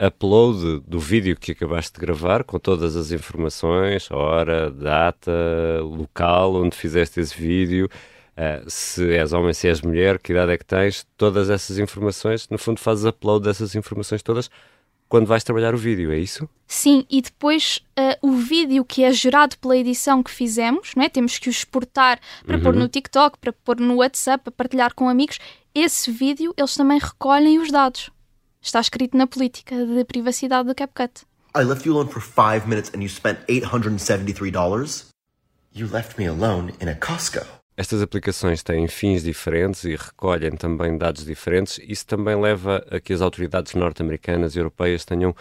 upload 0.00 0.80
do 0.86 0.98
vídeo 0.98 1.36
que 1.36 1.52
acabaste 1.52 1.94
de 1.94 2.00
gravar 2.00 2.44
com 2.44 2.58
todas 2.58 2.96
as 2.96 3.12
informações, 3.12 4.10
hora, 4.10 4.70
data, 4.70 5.32
local 5.82 6.54
onde 6.56 6.76
fizeste 6.76 7.20
esse 7.20 7.36
vídeo, 7.36 7.88
uh, 8.36 8.68
se 8.70 9.14
és 9.14 9.32
homem, 9.32 9.52
se 9.52 9.68
és 9.68 9.80
mulher, 9.80 10.18
que 10.18 10.32
idade 10.32 10.52
é 10.52 10.58
que 10.58 10.64
tens, 10.64 11.06
todas 11.16 11.50
essas 11.50 11.78
informações, 11.78 12.48
no 12.48 12.58
fundo 12.58 12.80
fazes 12.80 13.04
upload 13.04 13.44
dessas 13.44 13.74
informações 13.74 14.22
todas 14.22 14.50
quando 15.08 15.26
vais 15.26 15.44
trabalhar 15.44 15.74
o 15.74 15.78
vídeo, 15.78 16.12
é 16.12 16.18
isso? 16.18 16.48
Sim, 16.66 17.06
e 17.08 17.22
depois 17.22 17.80
uh, 17.98 18.28
o 18.28 18.32
vídeo 18.32 18.84
que 18.84 19.04
é 19.04 19.12
gerado 19.12 19.56
pela 19.58 19.76
edição 19.76 20.22
que 20.22 20.30
fizemos, 20.30 20.92
não 20.96 21.04
é? 21.04 21.08
temos 21.08 21.38
que 21.38 21.48
o 21.48 21.50
exportar 21.50 22.18
para 22.44 22.56
uhum. 22.56 22.62
pôr 22.62 22.74
no 22.74 22.88
TikTok, 22.88 23.38
para 23.38 23.52
pôr 23.52 23.78
no 23.78 23.96
WhatsApp, 23.96 24.42
para 24.42 24.52
partilhar 24.52 24.94
com 24.94 25.08
amigos. 25.08 25.38
Esse 25.74 26.10
vídeo 26.10 26.52
eles 26.56 26.74
também 26.74 26.98
recolhem 26.98 27.58
os 27.58 27.70
dados. 27.70 28.10
Está 28.60 28.80
escrito 28.80 29.16
na 29.16 29.26
política 29.26 29.84
de 29.84 30.04
privacidade 30.04 30.68
do 30.68 30.74
CapCut. 30.74 31.24
I 31.56 31.62
left 31.62 31.86
you 31.86 31.94
alone 31.94 32.10
for 32.10 32.20
five 32.20 32.68
minutes 32.68 32.90
and 32.94 33.00
you 33.00 33.08
spent 33.08 33.38
$873. 33.48 35.06
You 35.72 35.88
left 35.88 36.18
me 36.18 36.26
alone 36.26 36.74
in 36.80 36.88
a 36.88 36.94
Costco. 36.94 37.44
Estas 37.76 38.00
aplicações 38.00 38.62
têm 38.62 38.88
fins 38.88 39.22
diferentes 39.22 39.84
e 39.84 39.94
recolhem 39.94 40.52
também 40.52 40.96
dados 40.96 41.24
diferentes. 41.24 41.78
Isso 41.86 42.06
também 42.06 42.40
leva 42.40 42.84
a 42.90 42.98
que 42.98 43.12
as 43.12 43.20
autoridades 43.20 43.74
norte-americanas 43.74 44.56
e 44.56 44.58
europeias 44.58 45.04
tenham 45.04 45.34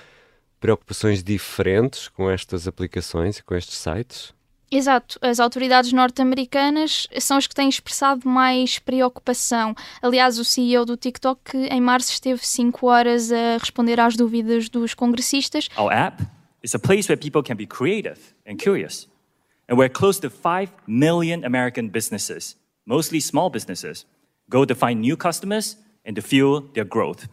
preocupações 0.59 1.23
diferentes 1.23 2.09
com 2.09 2.29
estas 2.29 2.67
aplicações 2.67 3.37
e 3.37 3.43
com 3.43 3.55
estes 3.55 3.77
sites? 3.77 4.33
Exato, 4.75 5.17
as 5.21 5.39
autoridades 5.39 5.93
norte-americanas 5.93 7.07
são 7.21 7.37
as 7.37 7.47
que 7.47 7.55
têm 7.55 7.69
expressado 7.69 8.27
mais 8.27 8.77
preocupação. 8.77 9.73
Aliás, 10.01 10.37
o 10.37 10.43
CEO 10.43 10.83
do 10.83 10.97
TikTok 10.97 11.55
em 11.55 11.79
março 11.79 12.11
esteve 12.11 12.45
5 12.45 12.85
horas 12.85 13.31
a 13.31 13.57
responder 13.57 14.01
às 14.01 14.17
dúvidas 14.17 14.67
dos 14.67 14.93
congressistas. 14.93 15.69
Our 15.77 15.93
app 15.93 16.21
is 16.61 16.75
a 16.75 16.79
place 16.79 17.09
where 17.09 17.17
people 17.17 17.41
can 17.41 17.55
be 17.55 17.65
creative 17.65 18.19
and 18.45 18.57
curious. 18.57 19.07
And 19.69 19.77
where 19.77 19.89
close 19.89 20.19
to 20.19 20.29
5 20.29 20.69
million 20.85 21.45
American 21.45 21.87
businesses, 21.87 22.57
mostly 22.85 23.21
small 23.21 23.49
businesses, 23.49 24.05
go 24.49 24.65
to 24.65 24.75
find 24.75 24.99
new 24.99 25.15
customers 25.15 25.77
and 26.05 26.15
to 26.15 26.21
fuel 26.21 26.69
their 26.73 26.85
growth. 26.85 27.29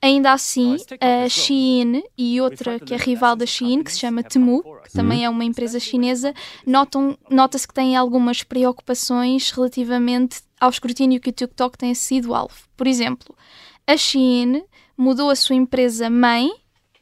Ainda 0.00 0.32
assim, 0.32 0.76
a 1.00 1.28
Shein 1.28 2.04
e 2.16 2.40
outra 2.40 2.78
que 2.78 2.94
é 2.94 2.96
rival 2.96 3.34
da 3.34 3.44
Shein, 3.44 3.82
que 3.82 3.90
se 3.90 3.98
chama 3.98 4.22
Temu, 4.22 4.62
que 4.84 4.92
também 4.92 5.24
é 5.24 5.28
uma 5.28 5.44
empresa 5.44 5.80
chinesa, 5.80 6.32
notam, 6.64 7.18
nota-se 7.28 7.66
que 7.66 7.74
têm 7.74 7.96
algumas 7.96 8.44
preocupações 8.44 9.50
relativamente 9.50 10.40
ao 10.60 10.70
escrutínio 10.70 11.20
que 11.20 11.30
o 11.30 11.32
TikTok 11.32 11.76
tem 11.76 11.94
sido 11.94 12.32
alvo. 12.32 12.54
Por 12.76 12.86
exemplo, 12.86 13.34
a 13.86 13.96
Shein 13.96 14.62
mudou 14.96 15.30
a 15.30 15.36
sua 15.36 15.56
empresa 15.56 16.08
mãe 16.08 16.48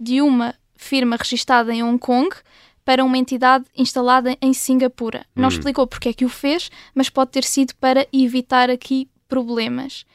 de 0.00 0.22
uma 0.22 0.54
firma 0.74 1.16
registada 1.16 1.74
em 1.74 1.82
Hong 1.82 1.98
Kong 1.98 2.34
para 2.82 3.04
uma 3.04 3.18
entidade 3.18 3.66
instalada 3.76 4.38
em 4.40 4.54
Singapura. 4.54 5.26
Não 5.34 5.46
hum. 5.46 5.48
explicou 5.48 5.86
porque 5.86 6.10
é 6.10 6.12
que 6.14 6.24
o 6.24 6.30
fez, 6.30 6.70
mas 6.94 7.10
pode 7.10 7.30
ter 7.32 7.44
sido 7.44 7.74
para 7.76 8.06
evitar 8.10 8.70
aqui 8.70 9.08
problemas. 9.28 10.06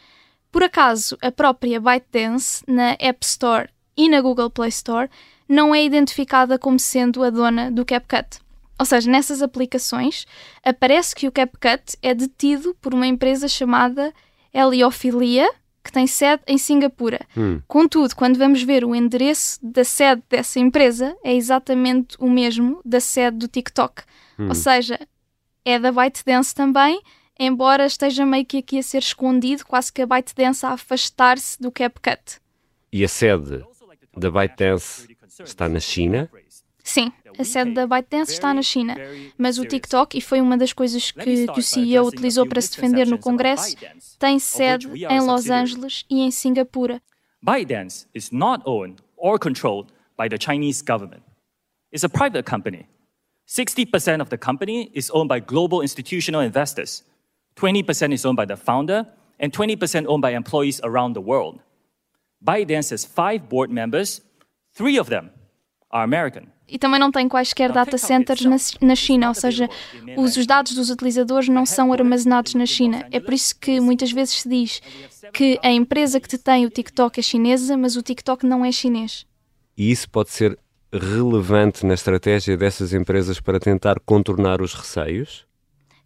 Por 0.51 0.63
acaso, 0.63 1.17
a 1.21 1.31
própria 1.31 1.79
ByteDance, 1.79 2.63
na 2.67 2.95
App 2.99 3.25
Store 3.25 3.69
e 3.95 4.09
na 4.09 4.19
Google 4.21 4.49
Play 4.49 4.69
Store, 4.69 5.09
não 5.47 5.73
é 5.73 5.83
identificada 5.83 6.57
como 6.59 6.79
sendo 6.79 7.23
a 7.23 7.29
dona 7.29 7.71
do 7.71 7.85
CapCut. 7.85 8.39
Ou 8.77 8.85
seja, 8.85 9.09
nessas 9.11 9.41
aplicações 9.41 10.25
aparece 10.63 11.13
que 11.13 11.27
o 11.27 11.31
CapCut 11.31 11.97
é 12.01 12.13
detido 12.13 12.75
por 12.81 12.93
uma 12.93 13.05
empresa 13.05 13.47
chamada 13.47 14.13
Heliofilia, 14.53 15.49
que 15.83 15.91
tem 15.91 16.07
sede 16.07 16.43
em 16.47 16.57
Singapura. 16.57 17.19
Hum. 17.35 17.61
Contudo, 17.67 18.15
quando 18.15 18.37
vamos 18.37 18.63
ver 18.63 18.83
o 18.83 18.95
endereço 18.95 19.59
da 19.61 19.83
sede 19.83 20.21
dessa 20.29 20.59
empresa, 20.59 21.15
é 21.23 21.33
exatamente 21.33 22.15
o 22.19 22.29
mesmo 22.29 22.81
da 22.83 22.99
sede 22.99 23.37
do 23.37 23.47
TikTok. 23.47 24.03
Hum. 24.37 24.49
Ou 24.49 24.55
seja, 24.55 24.99
é 25.65 25.79
da 25.79 25.91
ByteDance 25.91 26.53
também, 26.53 27.01
embora 27.39 27.85
esteja 27.85 28.25
meio 28.25 28.45
que 28.45 28.57
aqui 28.57 28.79
a 28.79 28.83
ser 28.83 28.99
escondido, 28.99 29.65
quase 29.65 29.91
que 29.91 30.01
a 30.01 30.05
ByteDance 30.05 30.65
a 30.65 30.69
afastar-se 30.69 31.61
do 31.61 31.71
CapCut. 31.71 32.39
E 32.91 33.03
a 33.03 33.07
sede 33.07 33.63
da 34.15 34.29
ByteDance 34.29 35.07
está 35.43 35.67
na 35.69 35.79
China? 35.79 36.29
Sim, 36.83 37.11
a 37.37 37.43
sede 37.43 37.73
da 37.73 37.87
ByteDance 37.87 38.33
está 38.33 38.53
na 38.53 38.61
China, 38.61 38.95
mas 39.37 39.57
o 39.57 39.65
TikTok, 39.65 40.17
e 40.17 40.21
foi 40.21 40.41
uma 40.41 40.57
das 40.57 40.73
coisas 40.73 41.11
que, 41.11 41.47
que 41.47 41.59
o 41.59 41.63
CEO 41.63 42.07
utilizou 42.07 42.45
para 42.47 42.59
se 42.59 42.71
defender 42.71 43.07
no 43.07 43.17
Congresso, 43.17 43.75
tem 44.17 44.39
sede 44.39 44.87
em 45.05 45.21
Los 45.21 45.49
Angeles 45.49 46.05
e 46.09 46.21
em 46.21 46.31
Singapura. 46.31 47.01
ByteDance 47.41 48.07
is 48.13 48.31
not 48.31 48.63
owned 48.65 49.01
or 49.17 49.39
controlled 49.39 49.91
by 50.17 50.27
the 50.27 50.37
Chinese 50.37 50.83
government. 50.83 51.23
It's 51.91 52.03
a 52.03 52.09
private 52.09 52.43
company. 52.43 52.87
60% 53.47 54.21
of 54.21 54.29
the 54.29 54.37
company 54.37 54.91
is 54.93 55.09
owned 55.11 55.27
by 55.27 55.39
global 55.39 55.81
institutional 55.81 56.41
investors 56.41 57.03
20% 57.61 58.13
is 58.13 58.25
owned 58.25 58.37
by 58.37 58.45
the 58.45 58.57
founder, 58.57 59.05
and 59.39 59.51
20% 59.51 60.05
owned 60.07 60.21
by 60.21 60.31
employees 60.33 60.81
around 60.83 61.13
the 61.13 61.21
world. 61.21 61.59
ByteDance 62.43 62.89
has 62.91 63.05
five 63.05 63.47
board 63.47 63.71
members. 63.71 64.21
Three 64.73 64.97
of 64.99 65.09
them 65.09 65.29
are 65.91 66.03
American. 66.03 66.47
E 66.67 66.79
também 66.79 66.99
não 66.99 67.11
tem 67.11 67.27
quaisquer 67.27 67.71
data 67.71 67.97
centers 67.97 68.45
na, 68.45 68.55
na 68.87 68.95
China, 68.95 69.27
ou 69.27 69.33
seja, 69.33 69.69
os, 70.15 70.37
os 70.37 70.47
dados 70.47 70.73
dos 70.73 70.89
utilizadores 70.89 71.49
não 71.49 71.65
são 71.65 71.91
armazenados 71.91 72.53
na 72.53 72.65
China. 72.65 73.05
É 73.11 73.19
por 73.19 73.33
isso 73.33 73.53
que 73.59 73.81
muitas 73.81 74.09
vezes 74.09 74.35
se 74.35 74.49
diz 74.49 74.81
que 75.33 75.59
a 75.61 75.69
empresa 75.69 76.17
que 76.21 76.29
detém 76.29 76.65
o 76.65 76.69
TikTok 76.69 77.19
é 77.19 77.23
chinesa, 77.23 77.75
mas 77.75 77.97
o 77.97 78.01
TikTok 78.01 78.45
não 78.45 78.63
é 78.63 78.71
chinês. 78.71 79.25
E 79.77 79.91
isso 79.91 80.09
pode 80.09 80.29
ser 80.29 80.57
relevante 80.93 81.85
na 81.85 81.93
estratégia 81.93 82.55
dessas 82.55 82.93
empresas 82.93 83.41
para 83.41 83.59
tentar 83.59 83.99
contornar 84.05 84.61
os 84.61 84.73
receios? 84.73 85.45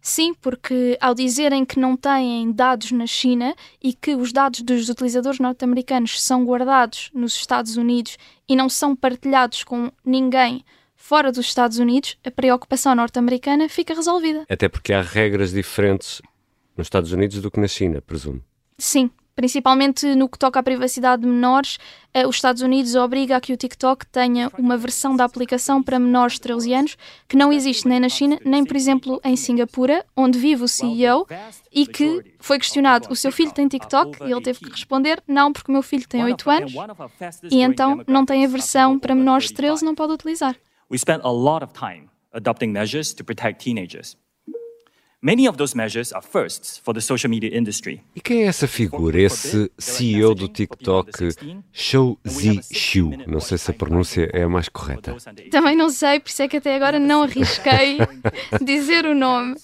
Sim, 0.06 0.34
porque 0.34 0.96
ao 1.00 1.16
dizerem 1.16 1.64
que 1.64 1.80
não 1.80 1.96
têm 1.96 2.52
dados 2.52 2.92
na 2.92 3.08
China 3.08 3.56
e 3.82 3.92
que 3.92 4.14
os 4.14 4.32
dados 4.32 4.62
dos 4.62 4.88
utilizadores 4.88 5.40
norte-americanos 5.40 6.22
são 6.22 6.44
guardados 6.44 7.10
nos 7.12 7.34
Estados 7.34 7.76
Unidos 7.76 8.16
e 8.48 8.54
não 8.54 8.68
são 8.68 8.94
partilhados 8.94 9.64
com 9.64 9.90
ninguém 10.04 10.64
fora 10.94 11.32
dos 11.32 11.46
Estados 11.46 11.80
Unidos, 11.80 12.16
a 12.24 12.30
preocupação 12.30 12.94
norte-americana 12.94 13.68
fica 13.68 13.94
resolvida. 13.94 14.46
Até 14.48 14.68
porque 14.68 14.92
há 14.92 15.02
regras 15.02 15.50
diferentes 15.50 16.22
nos 16.76 16.86
Estados 16.86 17.10
Unidos 17.10 17.42
do 17.42 17.50
que 17.50 17.58
na 17.58 17.66
China, 17.66 18.00
presumo. 18.00 18.40
Sim, 18.78 19.10
principalmente 19.36 20.14
no 20.14 20.28
que 20.28 20.38
toca 20.38 20.58
à 20.58 20.62
privacidade 20.62 21.22
de 21.22 21.28
menores, 21.28 21.78
eh, 22.14 22.26
os 22.26 22.36
Estados 22.36 22.62
Unidos 22.62 22.94
obriga 22.94 23.36
a 23.36 23.40
que 23.40 23.52
o 23.52 23.56
TikTok 23.56 24.06
tenha 24.06 24.50
uma 24.58 24.76
versão 24.78 25.14
da 25.14 25.24
aplicação 25.24 25.82
para 25.82 25.98
menores 25.98 26.34
de 26.34 26.40
13 26.40 26.72
anos 26.72 26.96
que 27.28 27.36
não 27.36 27.52
existe 27.52 27.86
nem 27.86 28.00
na 28.00 28.08
China, 28.08 28.40
nem, 28.44 28.64
por 28.64 28.74
exemplo, 28.74 29.20
em 29.22 29.36
Singapura, 29.36 30.04
onde 30.16 30.38
vive 30.38 30.64
o 30.64 30.68
CEO 30.68 31.26
e 31.70 31.86
que 31.86 32.34
foi 32.40 32.58
questionado: 32.58 33.08
o 33.10 33.14
seu 33.14 33.30
filho 33.30 33.52
tem 33.52 33.68
TikTok? 33.68 34.22
E 34.24 34.32
ele 34.32 34.40
teve 34.40 34.58
que 34.60 34.70
responder: 34.70 35.22
não, 35.28 35.52
porque 35.52 35.70
o 35.70 35.74
meu 35.74 35.82
filho 35.82 36.08
tem 36.08 36.24
8 36.24 36.50
anos 36.50 36.72
e 37.50 37.60
então 37.60 38.02
não 38.08 38.24
tem 38.24 38.44
a 38.44 38.48
versão 38.48 38.98
para 38.98 39.14
menores 39.14 39.48
de 39.48 39.54
13, 39.54 39.84
não 39.84 39.94
pode 39.94 40.14
utilizar. 40.14 40.56
We 40.90 40.98
spent 40.98 41.22
a 41.24 41.30
lot 41.30 41.62
of 41.62 41.74
time 41.74 42.08
adopting 42.32 42.68
measures 42.68 43.12
to 43.14 43.24
protect 43.24 43.62
teenagers. 43.62 44.16
Many 45.26 45.48
of 45.48 45.58
those 45.58 45.74
measures 45.76 46.12
are 46.12 46.22
firsts 46.22 46.78
for 46.78 46.94
the 46.94 47.00
social 47.00 47.28
media 47.28 47.50
industry. 47.52 48.00
E 48.14 48.20
quem 48.20 48.44
é 48.44 48.46
essa 48.46 48.68
figura, 48.68 49.20
esse 49.20 49.68
CEO 49.76 50.36
do 50.36 50.46
TikTok, 50.46 51.10
Shou 51.72 52.16
Zi 52.24 52.60
Não 53.26 53.40
sei 53.40 53.58
se 53.58 53.72
a 53.72 53.74
pronúncia 53.74 54.30
é 54.32 54.44
a 54.44 54.48
mais 54.48 54.68
correta. 54.68 55.16
Também 55.50 55.74
não 55.74 55.90
sei, 55.90 56.20
por 56.20 56.28
isso 56.28 56.42
é 56.42 56.46
que 56.46 56.58
até 56.58 56.76
agora 56.76 57.00
não 57.00 57.24
arrisquei 57.24 57.98
dizer 58.64 59.04
o 59.04 59.16
nome. 59.16 59.56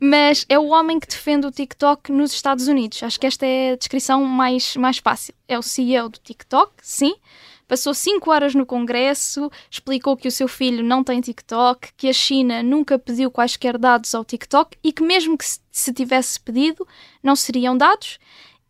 Mas 0.00 0.46
é 0.48 0.58
o 0.58 0.68
homem 0.68 0.98
que 0.98 1.06
defende 1.06 1.46
o 1.46 1.50
TikTok 1.50 2.10
nos 2.10 2.32
Estados 2.32 2.66
Unidos. 2.66 3.02
Acho 3.02 3.20
que 3.20 3.26
esta 3.26 3.44
é 3.44 3.72
a 3.72 3.76
descrição 3.76 4.24
mais, 4.24 4.74
mais 4.76 4.96
fácil. 4.96 5.34
É 5.46 5.58
o 5.58 5.62
CEO 5.62 6.08
do 6.08 6.18
TikTok, 6.18 6.72
sim, 6.80 7.14
Passou 7.70 7.94
cinco 7.94 8.32
horas 8.32 8.52
no 8.52 8.66
Congresso, 8.66 9.48
explicou 9.70 10.16
que 10.16 10.26
o 10.26 10.30
seu 10.32 10.48
filho 10.48 10.82
não 10.82 11.04
tem 11.04 11.20
TikTok, 11.20 11.90
que 11.96 12.08
a 12.08 12.12
China 12.12 12.64
nunca 12.64 12.98
pediu 12.98 13.30
quaisquer 13.30 13.78
dados 13.78 14.12
ao 14.12 14.24
TikTok 14.24 14.76
e 14.82 14.92
que, 14.92 15.04
mesmo 15.04 15.38
que 15.38 15.44
se 15.70 15.92
tivesse 15.92 16.40
pedido, 16.40 16.84
não 17.22 17.36
seriam 17.36 17.78
dados. 17.78 18.18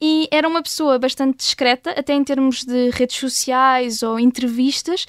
E 0.03 0.29
era 0.31 0.47
uma 0.47 0.63
pessoa 0.63 0.99
bastante 0.99 1.39
discreta, 1.39 1.93
até 1.93 2.13
em 2.13 2.23
termos 2.23 2.63
de 2.63 2.91
redes 2.91 3.17
sociais 3.17 4.03
ou 4.03 4.21
entrevistas, 4.21 5.07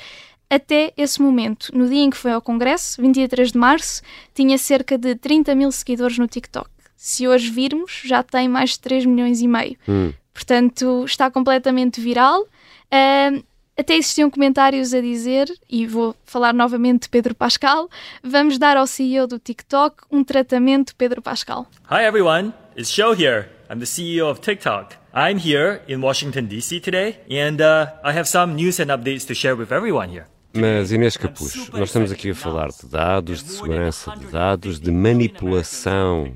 até 0.49 0.93
esse 0.95 1.21
momento. 1.21 1.77
No 1.77 1.89
dia 1.89 2.03
em 2.03 2.09
que 2.09 2.15
foi 2.15 2.31
ao 2.31 2.41
Congresso, 2.41 3.01
23 3.01 3.51
de 3.51 3.57
março, 3.57 4.01
tinha 4.33 4.57
cerca 4.57 4.97
de 4.97 5.15
30 5.15 5.53
mil 5.53 5.69
seguidores 5.69 6.17
no 6.17 6.27
TikTok. 6.27 6.69
Se 6.95 7.27
hoje 7.27 7.51
virmos, 7.51 8.03
já 8.05 8.23
tem 8.23 8.47
mais 8.47 8.69
de 8.69 8.79
3 8.79 9.05
milhões 9.05 9.41
e 9.41 9.49
meio. 9.49 9.75
Hum. 9.85 10.13
Portanto, 10.33 11.03
está 11.03 11.29
completamente 11.29 11.99
viral. 11.99 12.43
Uh, 12.43 13.50
até 13.81 13.95
existiam 13.95 14.29
comentários 14.29 14.93
a 14.93 15.01
dizer, 15.01 15.51
e 15.67 15.87
vou 15.87 16.15
falar 16.23 16.53
novamente 16.53 17.03
de 17.03 17.09
Pedro 17.09 17.33
Pascal, 17.33 17.89
vamos 18.23 18.59
dar 18.59 18.77
ao 18.77 18.85
CEO 18.85 19.25
do 19.25 19.39
TikTok 19.39 20.03
um 20.11 20.23
tratamento 20.23 20.95
Pedro 20.95 21.19
Pascal. 21.21 21.65
Hi 21.89 22.03
everyone, 22.05 22.53
it's 22.77 22.91
Show 22.91 23.13
here. 23.13 23.49
I'm 23.69 23.79
the 23.79 23.85
CEO 23.85 24.29
of 24.29 24.39
TikTok. 24.39 24.95
I'm 25.13 25.39
here 25.39 25.81
in 25.87 25.99
Washington 25.99 26.47
DC 26.47 26.81
today 26.81 27.19
and 27.29 27.59
uh, 27.59 27.87
I 28.03 28.15
have 28.15 28.25
some 28.25 28.53
news 28.53 28.79
and 28.79 28.85
updates 28.85 29.25
to 29.25 29.33
share 29.33 29.55
with 29.55 29.71
everyone 29.71 30.09
here. 30.09 30.25
Mas 30.53 30.91
Inês 30.91 31.17
Capucho, 31.17 31.71
nós 31.71 31.89
estamos 31.89 32.11
aqui 32.11 32.31
a 32.31 32.35
falar 32.35 32.67
de 32.67 32.85
dados, 32.85 33.41
de 33.41 33.51
segurança 33.51 34.15
de 34.15 34.27
dados, 34.27 34.79
de 34.79 34.91
manipulação 34.91 36.35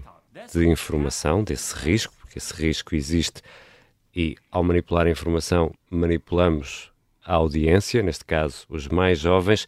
de 0.52 0.68
informação, 0.68 1.44
desse 1.44 1.76
risco, 1.76 2.14
porque 2.22 2.40
esse 2.40 2.54
risco 2.54 2.96
existe 2.96 3.42
e 4.16 4.36
ao 4.50 4.64
manipular 4.64 5.06
a 5.06 5.12
informação 5.12 5.72
manipulamos 5.92 6.95
a 7.26 7.34
audiência, 7.34 8.04
neste 8.04 8.24
caso 8.24 8.66
os 8.70 8.88
mais 8.88 9.20
jovens, 9.20 9.68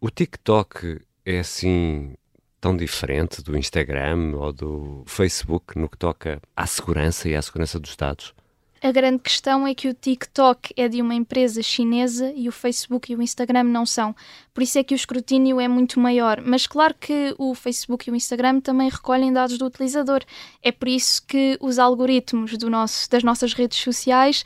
o 0.00 0.10
TikTok 0.10 1.00
é 1.24 1.38
assim 1.38 2.14
tão 2.60 2.76
diferente 2.76 3.42
do 3.42 3.56
Instagram 3.56 4.36
ou 4.36 4.52
do 4.52 5.02
Facebook 5.06 5.76
no 5.78 5.88
que 5.88 5.98
toca 5.98 6.40
à 6.56 6.66
segurança 6.66 7.28
e 7.28 7.34
à 7.34 7.42
segurança 7.42 7.80
dos 7.80 7.96
dados? 7.96 8.34
A 8.82 8.90
grande 8.90 9.20
questão 9.20 9.64
é 9.64 9.76
que 9.76 9.88
o 9.88 9.94
TikTok 9.94 10.72
é 10.76 10.88
de 10.88 11.00
uma 11.00 11.14
empresa 11.14 11.62
chinesa 11.62 12.32
e 12.34 12.48
o 12.48 12.52
Facebook 12.52 13.12
e 13.12 13.14
o 13.14 13.22
Instagram 13.22 13.62
não 13.62 13.86
são. 13.86 14.12
Por 14.52 14.60
isso 14.60 14.76
é 14.76 14.82
que 14.82 14.92
o 14.92 14.96
escrutínio 14.96 15.60
é 15.60 15.68
muito 15.68 16.00
maior. 16.00 16.42
Mas 16.44 16.66
claro 16.66 16.92
que 16.98 17.32
o 17.38 17.54
Facebook 17.54 18.08
e 18.08 18.12
o 18.12 18.16
Instagram 18.16 18.60
também 18.60 18.90
recolhem 18.90 19.32
dados 19.32 19.56
do 19.56 19.66
utilizador. 19.66 20.24
É 20.60 20.72
por 20.72 20.88
isso 20.88 21.24
que 21.24 21.56
os 21.60 21.78
algoritmos 21.78 22.58
nosso, 22.58 23.08
das 23.08 23.22
nossas 23.22 23.52
redes 23.52 23.78
sociais 23.78 24.44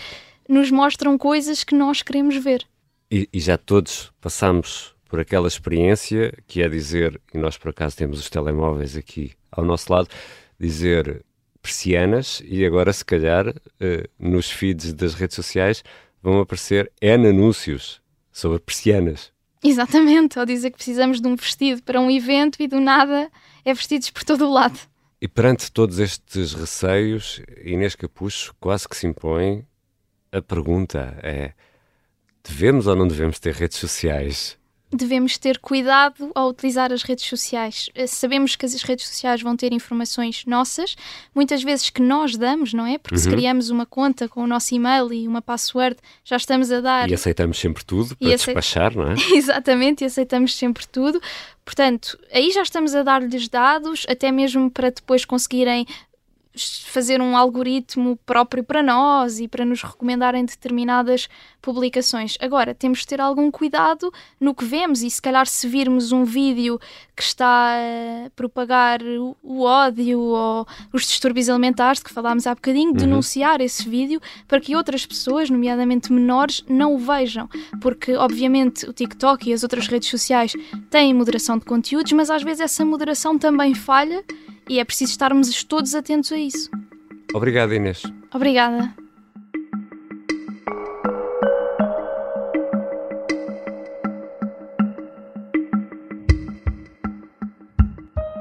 nos 0.48 0.70
mostram 0.70 1.16
coisas 1.18 1.64
que 1.64 1.74
nós 1.74 2.02
queremos 2.02 2.36
ver. 2.36 2.66
E, 3.10 3.28
e, 3.32 3.40
já 3.40 3.56
todos 3.56 4.12
passamos 4.20 4.94
por 5.08 5.20
aquela 5.20 5.46
experiência 5.46 6.36
que 6.46 6.62
é 6.62 6.68
dizer, 6.68 7.20
e 7.32 7.38
nós 7.38 7.56
por 7.56 7.70
acaso 7.70 7.96
temos 7.96 8.18
os 8.18 8.28
telemóveis 8.28 8.96
aqui 8.96 9.32
ao 9.50 9.64
nosso 9.64 9.92
lado, 9.92 10.08
dizer 10.58 11.24
persianas 11.62 12.42
e 12.44 12.64
agora 12.64 12.92
se 12.92 13.04
calhar 13.04 13.48
uh, 13.48 13.54
nos 14.18 14.50
feeds 14.50 14.92
das 14.92 15.14
redes 15.14 15.34
sociais 15.34 15.82
vão 16.22 16.40
aparecer 16.40 16.90
N 17.00 17.28
anúncios 17.28 18.00
sobre 18.32 18.58
persianas. 18.58 19.32
Exatamente, 19.62 20.38
ou 20.38 20.46
dizer 20.46 20.70
que 20.70 20.76
precisamos 20.76 21.20
de 21.20 21.26
um 21.26 21.34
vestido 21.34 21.82
para 21.82 22.00
um 22.00 22.10
evento 22.10 22.62
e 22.62 22.68
do 22.68 22.80
nada 22.80 23.30
é 23.64 23.74
vestidos 23.74 24.10
por 24.10 24.22
todo 24.22 24.46
o 24.46 24.52
lado. 24.52 24.78
E 25.20 25.26
perante 25.26 25.72
todos 25.72 25.98
estes 25.98 26.52
receios, 26.52 27.40
Inês 27.64 27.96
Capucho 27.96 28.54
quase 28.60 28.88
que 28.88 28.96
se 28.96 29.06
impõe 29.06 29.64
a 30.32 30.42
pergunta 30.42 31.18
é: 31.22 31.52
devemos 32.44 32.86
ou 32.86 32.96
não 32.96 33.08
devemos 33.08 33.38
ter 33.38 33.54
redes 33.54 33.78
sociais? 33.78 34.58
Devemos 34.92 35.36
ter 35.36 35.58
cuidado 35.58 36.30
ao 36.32 36.48
utilizar 36.48 36.92
as 36.92 37.02
redes 37.02 37.26
sociais. 37.26 37.90
Eh, 37.92 38.06
sabemos 38.06 38.54
que 38.54 38.64
as 38.64 38.82
redes 38.82 39.08
sociais 39.08 39.42
vão 39.42 39.56
ter 39.56 39.72
informações 39.72 40.44
nossas, 40.46 40.96
muitas 41.34 41.62
vezes 41.62 41.90
que 41.90 42.00
nós 42.00 42.36
damos, 42.36 42.72
não 42.72 42.86
é? 42.86 42.96
Porque 42.96 43.16
uhum. 43.16 43.20
se 43.20 43.28
criamos 43.28 43.68
uma 43.68 43.84
conta 43.84 44.28
com 44.28 44.44
o 44.44 44.46
nosso 44.46 44.72
e-mail 44.74 45.12
e 45.12 45.26
uma 45.26 45.42
password, 45.42 45.96
já 46.24 46.36
estamos 46.36 46.70
a 46.70 46.80
dar. 46.80 47.10
E 47.10 47.14
aceitamos 47.14 47.58
sempre 47.58 47.84
tudo 47.84 48.16
para 48.16 48.28
aceit... 48.28 48.54
despachar, 48.54 48.96
não 48.96 49.10
é? 49.10 49.14
Exatamente, 49.34 50.04
e 50.04 50.06
aceitamos 50.06 50.56
sempre 50.56 50.86
tudo. 50.86 51.20
Portanto, 51.64 52.16
aí 52.32 52.52
já 52.52 52.62
estamos 52.62 52.94
a 52.94 53.02
dar-lhes 53.02 53.48
dados, 53.48 54.06
até 54.08 54.30
mesmo 54.30 54.70
para 54.70 54.90
depois 54.90 55.24
conseguirem 55.24 55.84
fazer 56.56 57.20
um 57.20 57.36
algoritmo 57.36 58.16
próprio 58.24 58.64
para 58.64 58.82
nós 58.82 59.38
e 59.40 59.48
para 59.48 59.64
nos 59.64 59.82
recomendarem 59.82 60.44
determinadas 60.44 61.28
publicações. 61.60 62.36
Agora, 62.40 62.74
temos 62.74 63.00
de 63.00 63.06
ter 63.08 63.20
algum 63.20 63.50
cuidado 63.50 64.12
no 64.40 64.54
que 64.54 64.64
vemos 64.64 65.02
e 65.02 65.10
se 65.10 65.20
calhar 65.20 65.46
se 65.46 65.66
virmos 65.66 66.12
um 66.12 66.24
vídeo 66.24 66.78
que 67.14 67.22
está 67.22 67.74
a 68.26 68.30
propagar 68.30 69.00
o 69.42 69.62
ódio 69.62 70.20
ou 70.20 70.66
os 70.92 71.06
distúrbios 71.06 71.48
alimentares, 71.48 72.02
que 72.02 72.12
falámos 72.12 72.46
há 72.46 72.54
bocadinho, 72.54 72.90
uhum. 72.90 72.96
denunciar 72.96 73.60
esse 73.60 73.88
vídeo 73.88 74.20
para 74.46 74.60
que 74.60 74.76
outras 74.76 75.04
pessoas, 75.04 75.50
nomeadamente 75.50 76.12
menores, 76.12 76.64
não 76.68 76.94
o 76.94 76.98
vejam. 76.98 77.48
Porque, 77.80 78.14
obviamente, 78.14 78.88
o 78.88 78.92
TikTok 78.92 79.50
e 79.50 79.52
as 79.52 79.62
outras 79.62 79.88
redes 79.88 80.08
sociais 80.08 80.52
têm 80.90 81.12
moderação 81.14 81.58
de 81.58 81.64
conteúdos, 81.64 82.12
mas 82.12 82.30
às 82.30 82.42
vezes 82.42 82.60
essa 82.60 82.84
moderação 82.84 83.38
também 83.38 83.74
falha 83.74 84.24
e 84.68 84.78
é 84.78 84.84
preciso 84.84 85.12
estarmos 85.12 85.64
todos 85.64 85.94
atentos 85.94 86.32
a 86.32 86.36
isso. 86.36 86.70
Obrigado, 87.34 87.74
Inês. 87.74 88.02
Obrigada. 88.32 88.94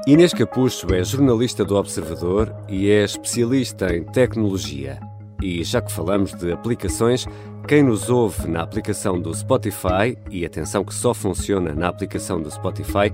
Inês 0.06 0.32
Capucho 0.32 0.94
é 0.94 1.02
jornalista 1.02 1.64
do 1.64 1.74
Observador 1.74 2.54
e 2.68 2.88
é 2.88 3.02
especialista 3.02 3.92
em 3.92 4.04
tecnologia. 4.04 5.00
E 5.42 5.64
já 5.64 5.82
que 5.82 5.90
falamos 5.90 6.32
de 6.32 6.52
aplicações, 6.52 7.26
quem 7.66 7.82
nos 7.82 8.08
ouve 8.08 8.48
na 8.48 8.62
aplicação 8.62 9.20
do 9.20 9.34
Spotify, 9.34 10.16
e 10.30 10.46
atenção 10.46 10.84
que 10.84 10.94
só 10.94 11.12
funciona 11.12 11.74
na 11.74 11.88
aplicação 11.88 12.40
do 12.40 12.48
Spotify, 12.48 13.12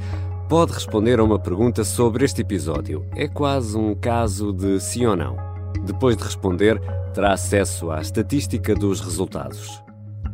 pode 0.52 0.74
responder 0.74 1.18
a 1.18 1.24
uma 1.24 1.38
pergunta 1.38 1.82
sobre 1.82 2.26
este 2.26 2.42
episódio. 2.42 3.06
É 3.16 3.26
quase 3.26 3.74
um 3.74 3.94
caso 3.94 4.52
de 4.52 4.78
sim 4.80 5.06
ou 5.06 5.16
não. 5.16 5.34
Depois 5.82 6.14
de 6.14 6.24
responder, 6.24 6.78
terá 7.14 7.32
acesso 7.32 7.90
à 7.90 8.02
estatística 8.02 8.74
dos 8.74 9.00
resultados. 9.00 9.82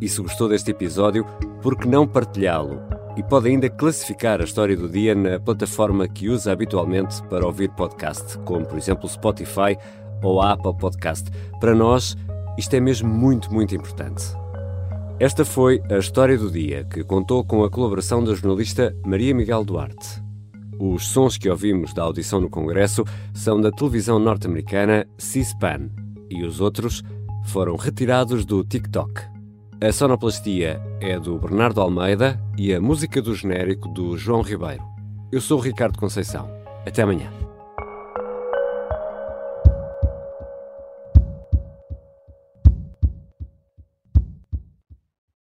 E 0.00 0.08
se 0.08 0.20
gostou 0.20 0.48
deste 0.48 0.72
episódio, 0.72 1.24
por 1.62 1.78
que 1.78 1.86
não 1.86 2.04
partilhá-lo? 2.04 2.82
E 3.16 3.22
pode 3.22 3.48
ainda 3.48 3.70
classificar 3.70 4.40
a 4.40 4.44
história 4.44 4.76
do 4.76 4.88
dia 4.88 5.14
na 5.14 5.38
plataforma 5.38 6.08
que 6.08 6.28
usa 6.28 6.50
habitualmente 6.50 7.22
para 7.28 7.46
ouvir 7.46 7.70
podcast, 7.76 8.38
como 8.38 8.66
por 8.66 8.76
exemplo 8.76 9.08
Spotify 9.08 9.78
ou 10.20 10.42
a 10.42 10.54
Apple 10.54 10.76
Podcast. 10.78 11.30
Para 11.60 11.76
nós, 11.76 12.16
isto 12.58 12.74
é 12.74 12.80
mesmo 12.80 13.08
muito, 13.08 13.54
muito 13.54 13.72
importante. 13.72 14.24
Esta 15.20 15.44
foi 15.44 15.82
a 15.90 15.98
história 15.98 16.38
do 16.38 16.48
dia, 16.48 16.84
que 16.84 17.02
contou 17.02 17.44
com 17.44 17.64
a 17.64 17.70
colaboração 17.70 18.22
da 18.22 18.34
jornalista 18.34 18.94
Maria 19.04 19.34
Miguel 19.34 19.64
Duarte. 19.64 20.22
Os 20.78 21.08
sons 21.08 21.36
que 21.36 21.50
ouvimos 21.50 21.92
da 21.92 22.04
audição 22.04 22.40
no 22.40 22.48
Congresso 22.48 23.04
são 23.34 23.60
da 23.60 23.72
televisão 23.72 24.20
norte-americana 24.20 25.04
C-SPAN 25.18 25.90
e 26.30 26.44
os 26.44 26.60
outros 26.60 27.02
foram 27.46 27.74
retirados 27.74 28.44
do 28.44 28.62
TikTok. 28.62 29.20
A 29.80 29.90
sonoplastia 29.90 30.80
é 31.00 31.18
do 31.18 31.36
Bernardo 31.36 31.80
Almeida 31.80 32.40
e 32.56 32.72
a 32.72 32.80
música 32.80 33.20
do 33.20 33.34
genérico 33.34 33.88
do 33.88 34.16
João 34.16 34.42
Ribeiro. 34.42 34.84
Eu 35.32 35.40
sou 35.40 35.58
Ricardo 35.58 35.98
Conceição. 35.98 36.48
Até 36.86 37.02
amanhã. 37.02 37.47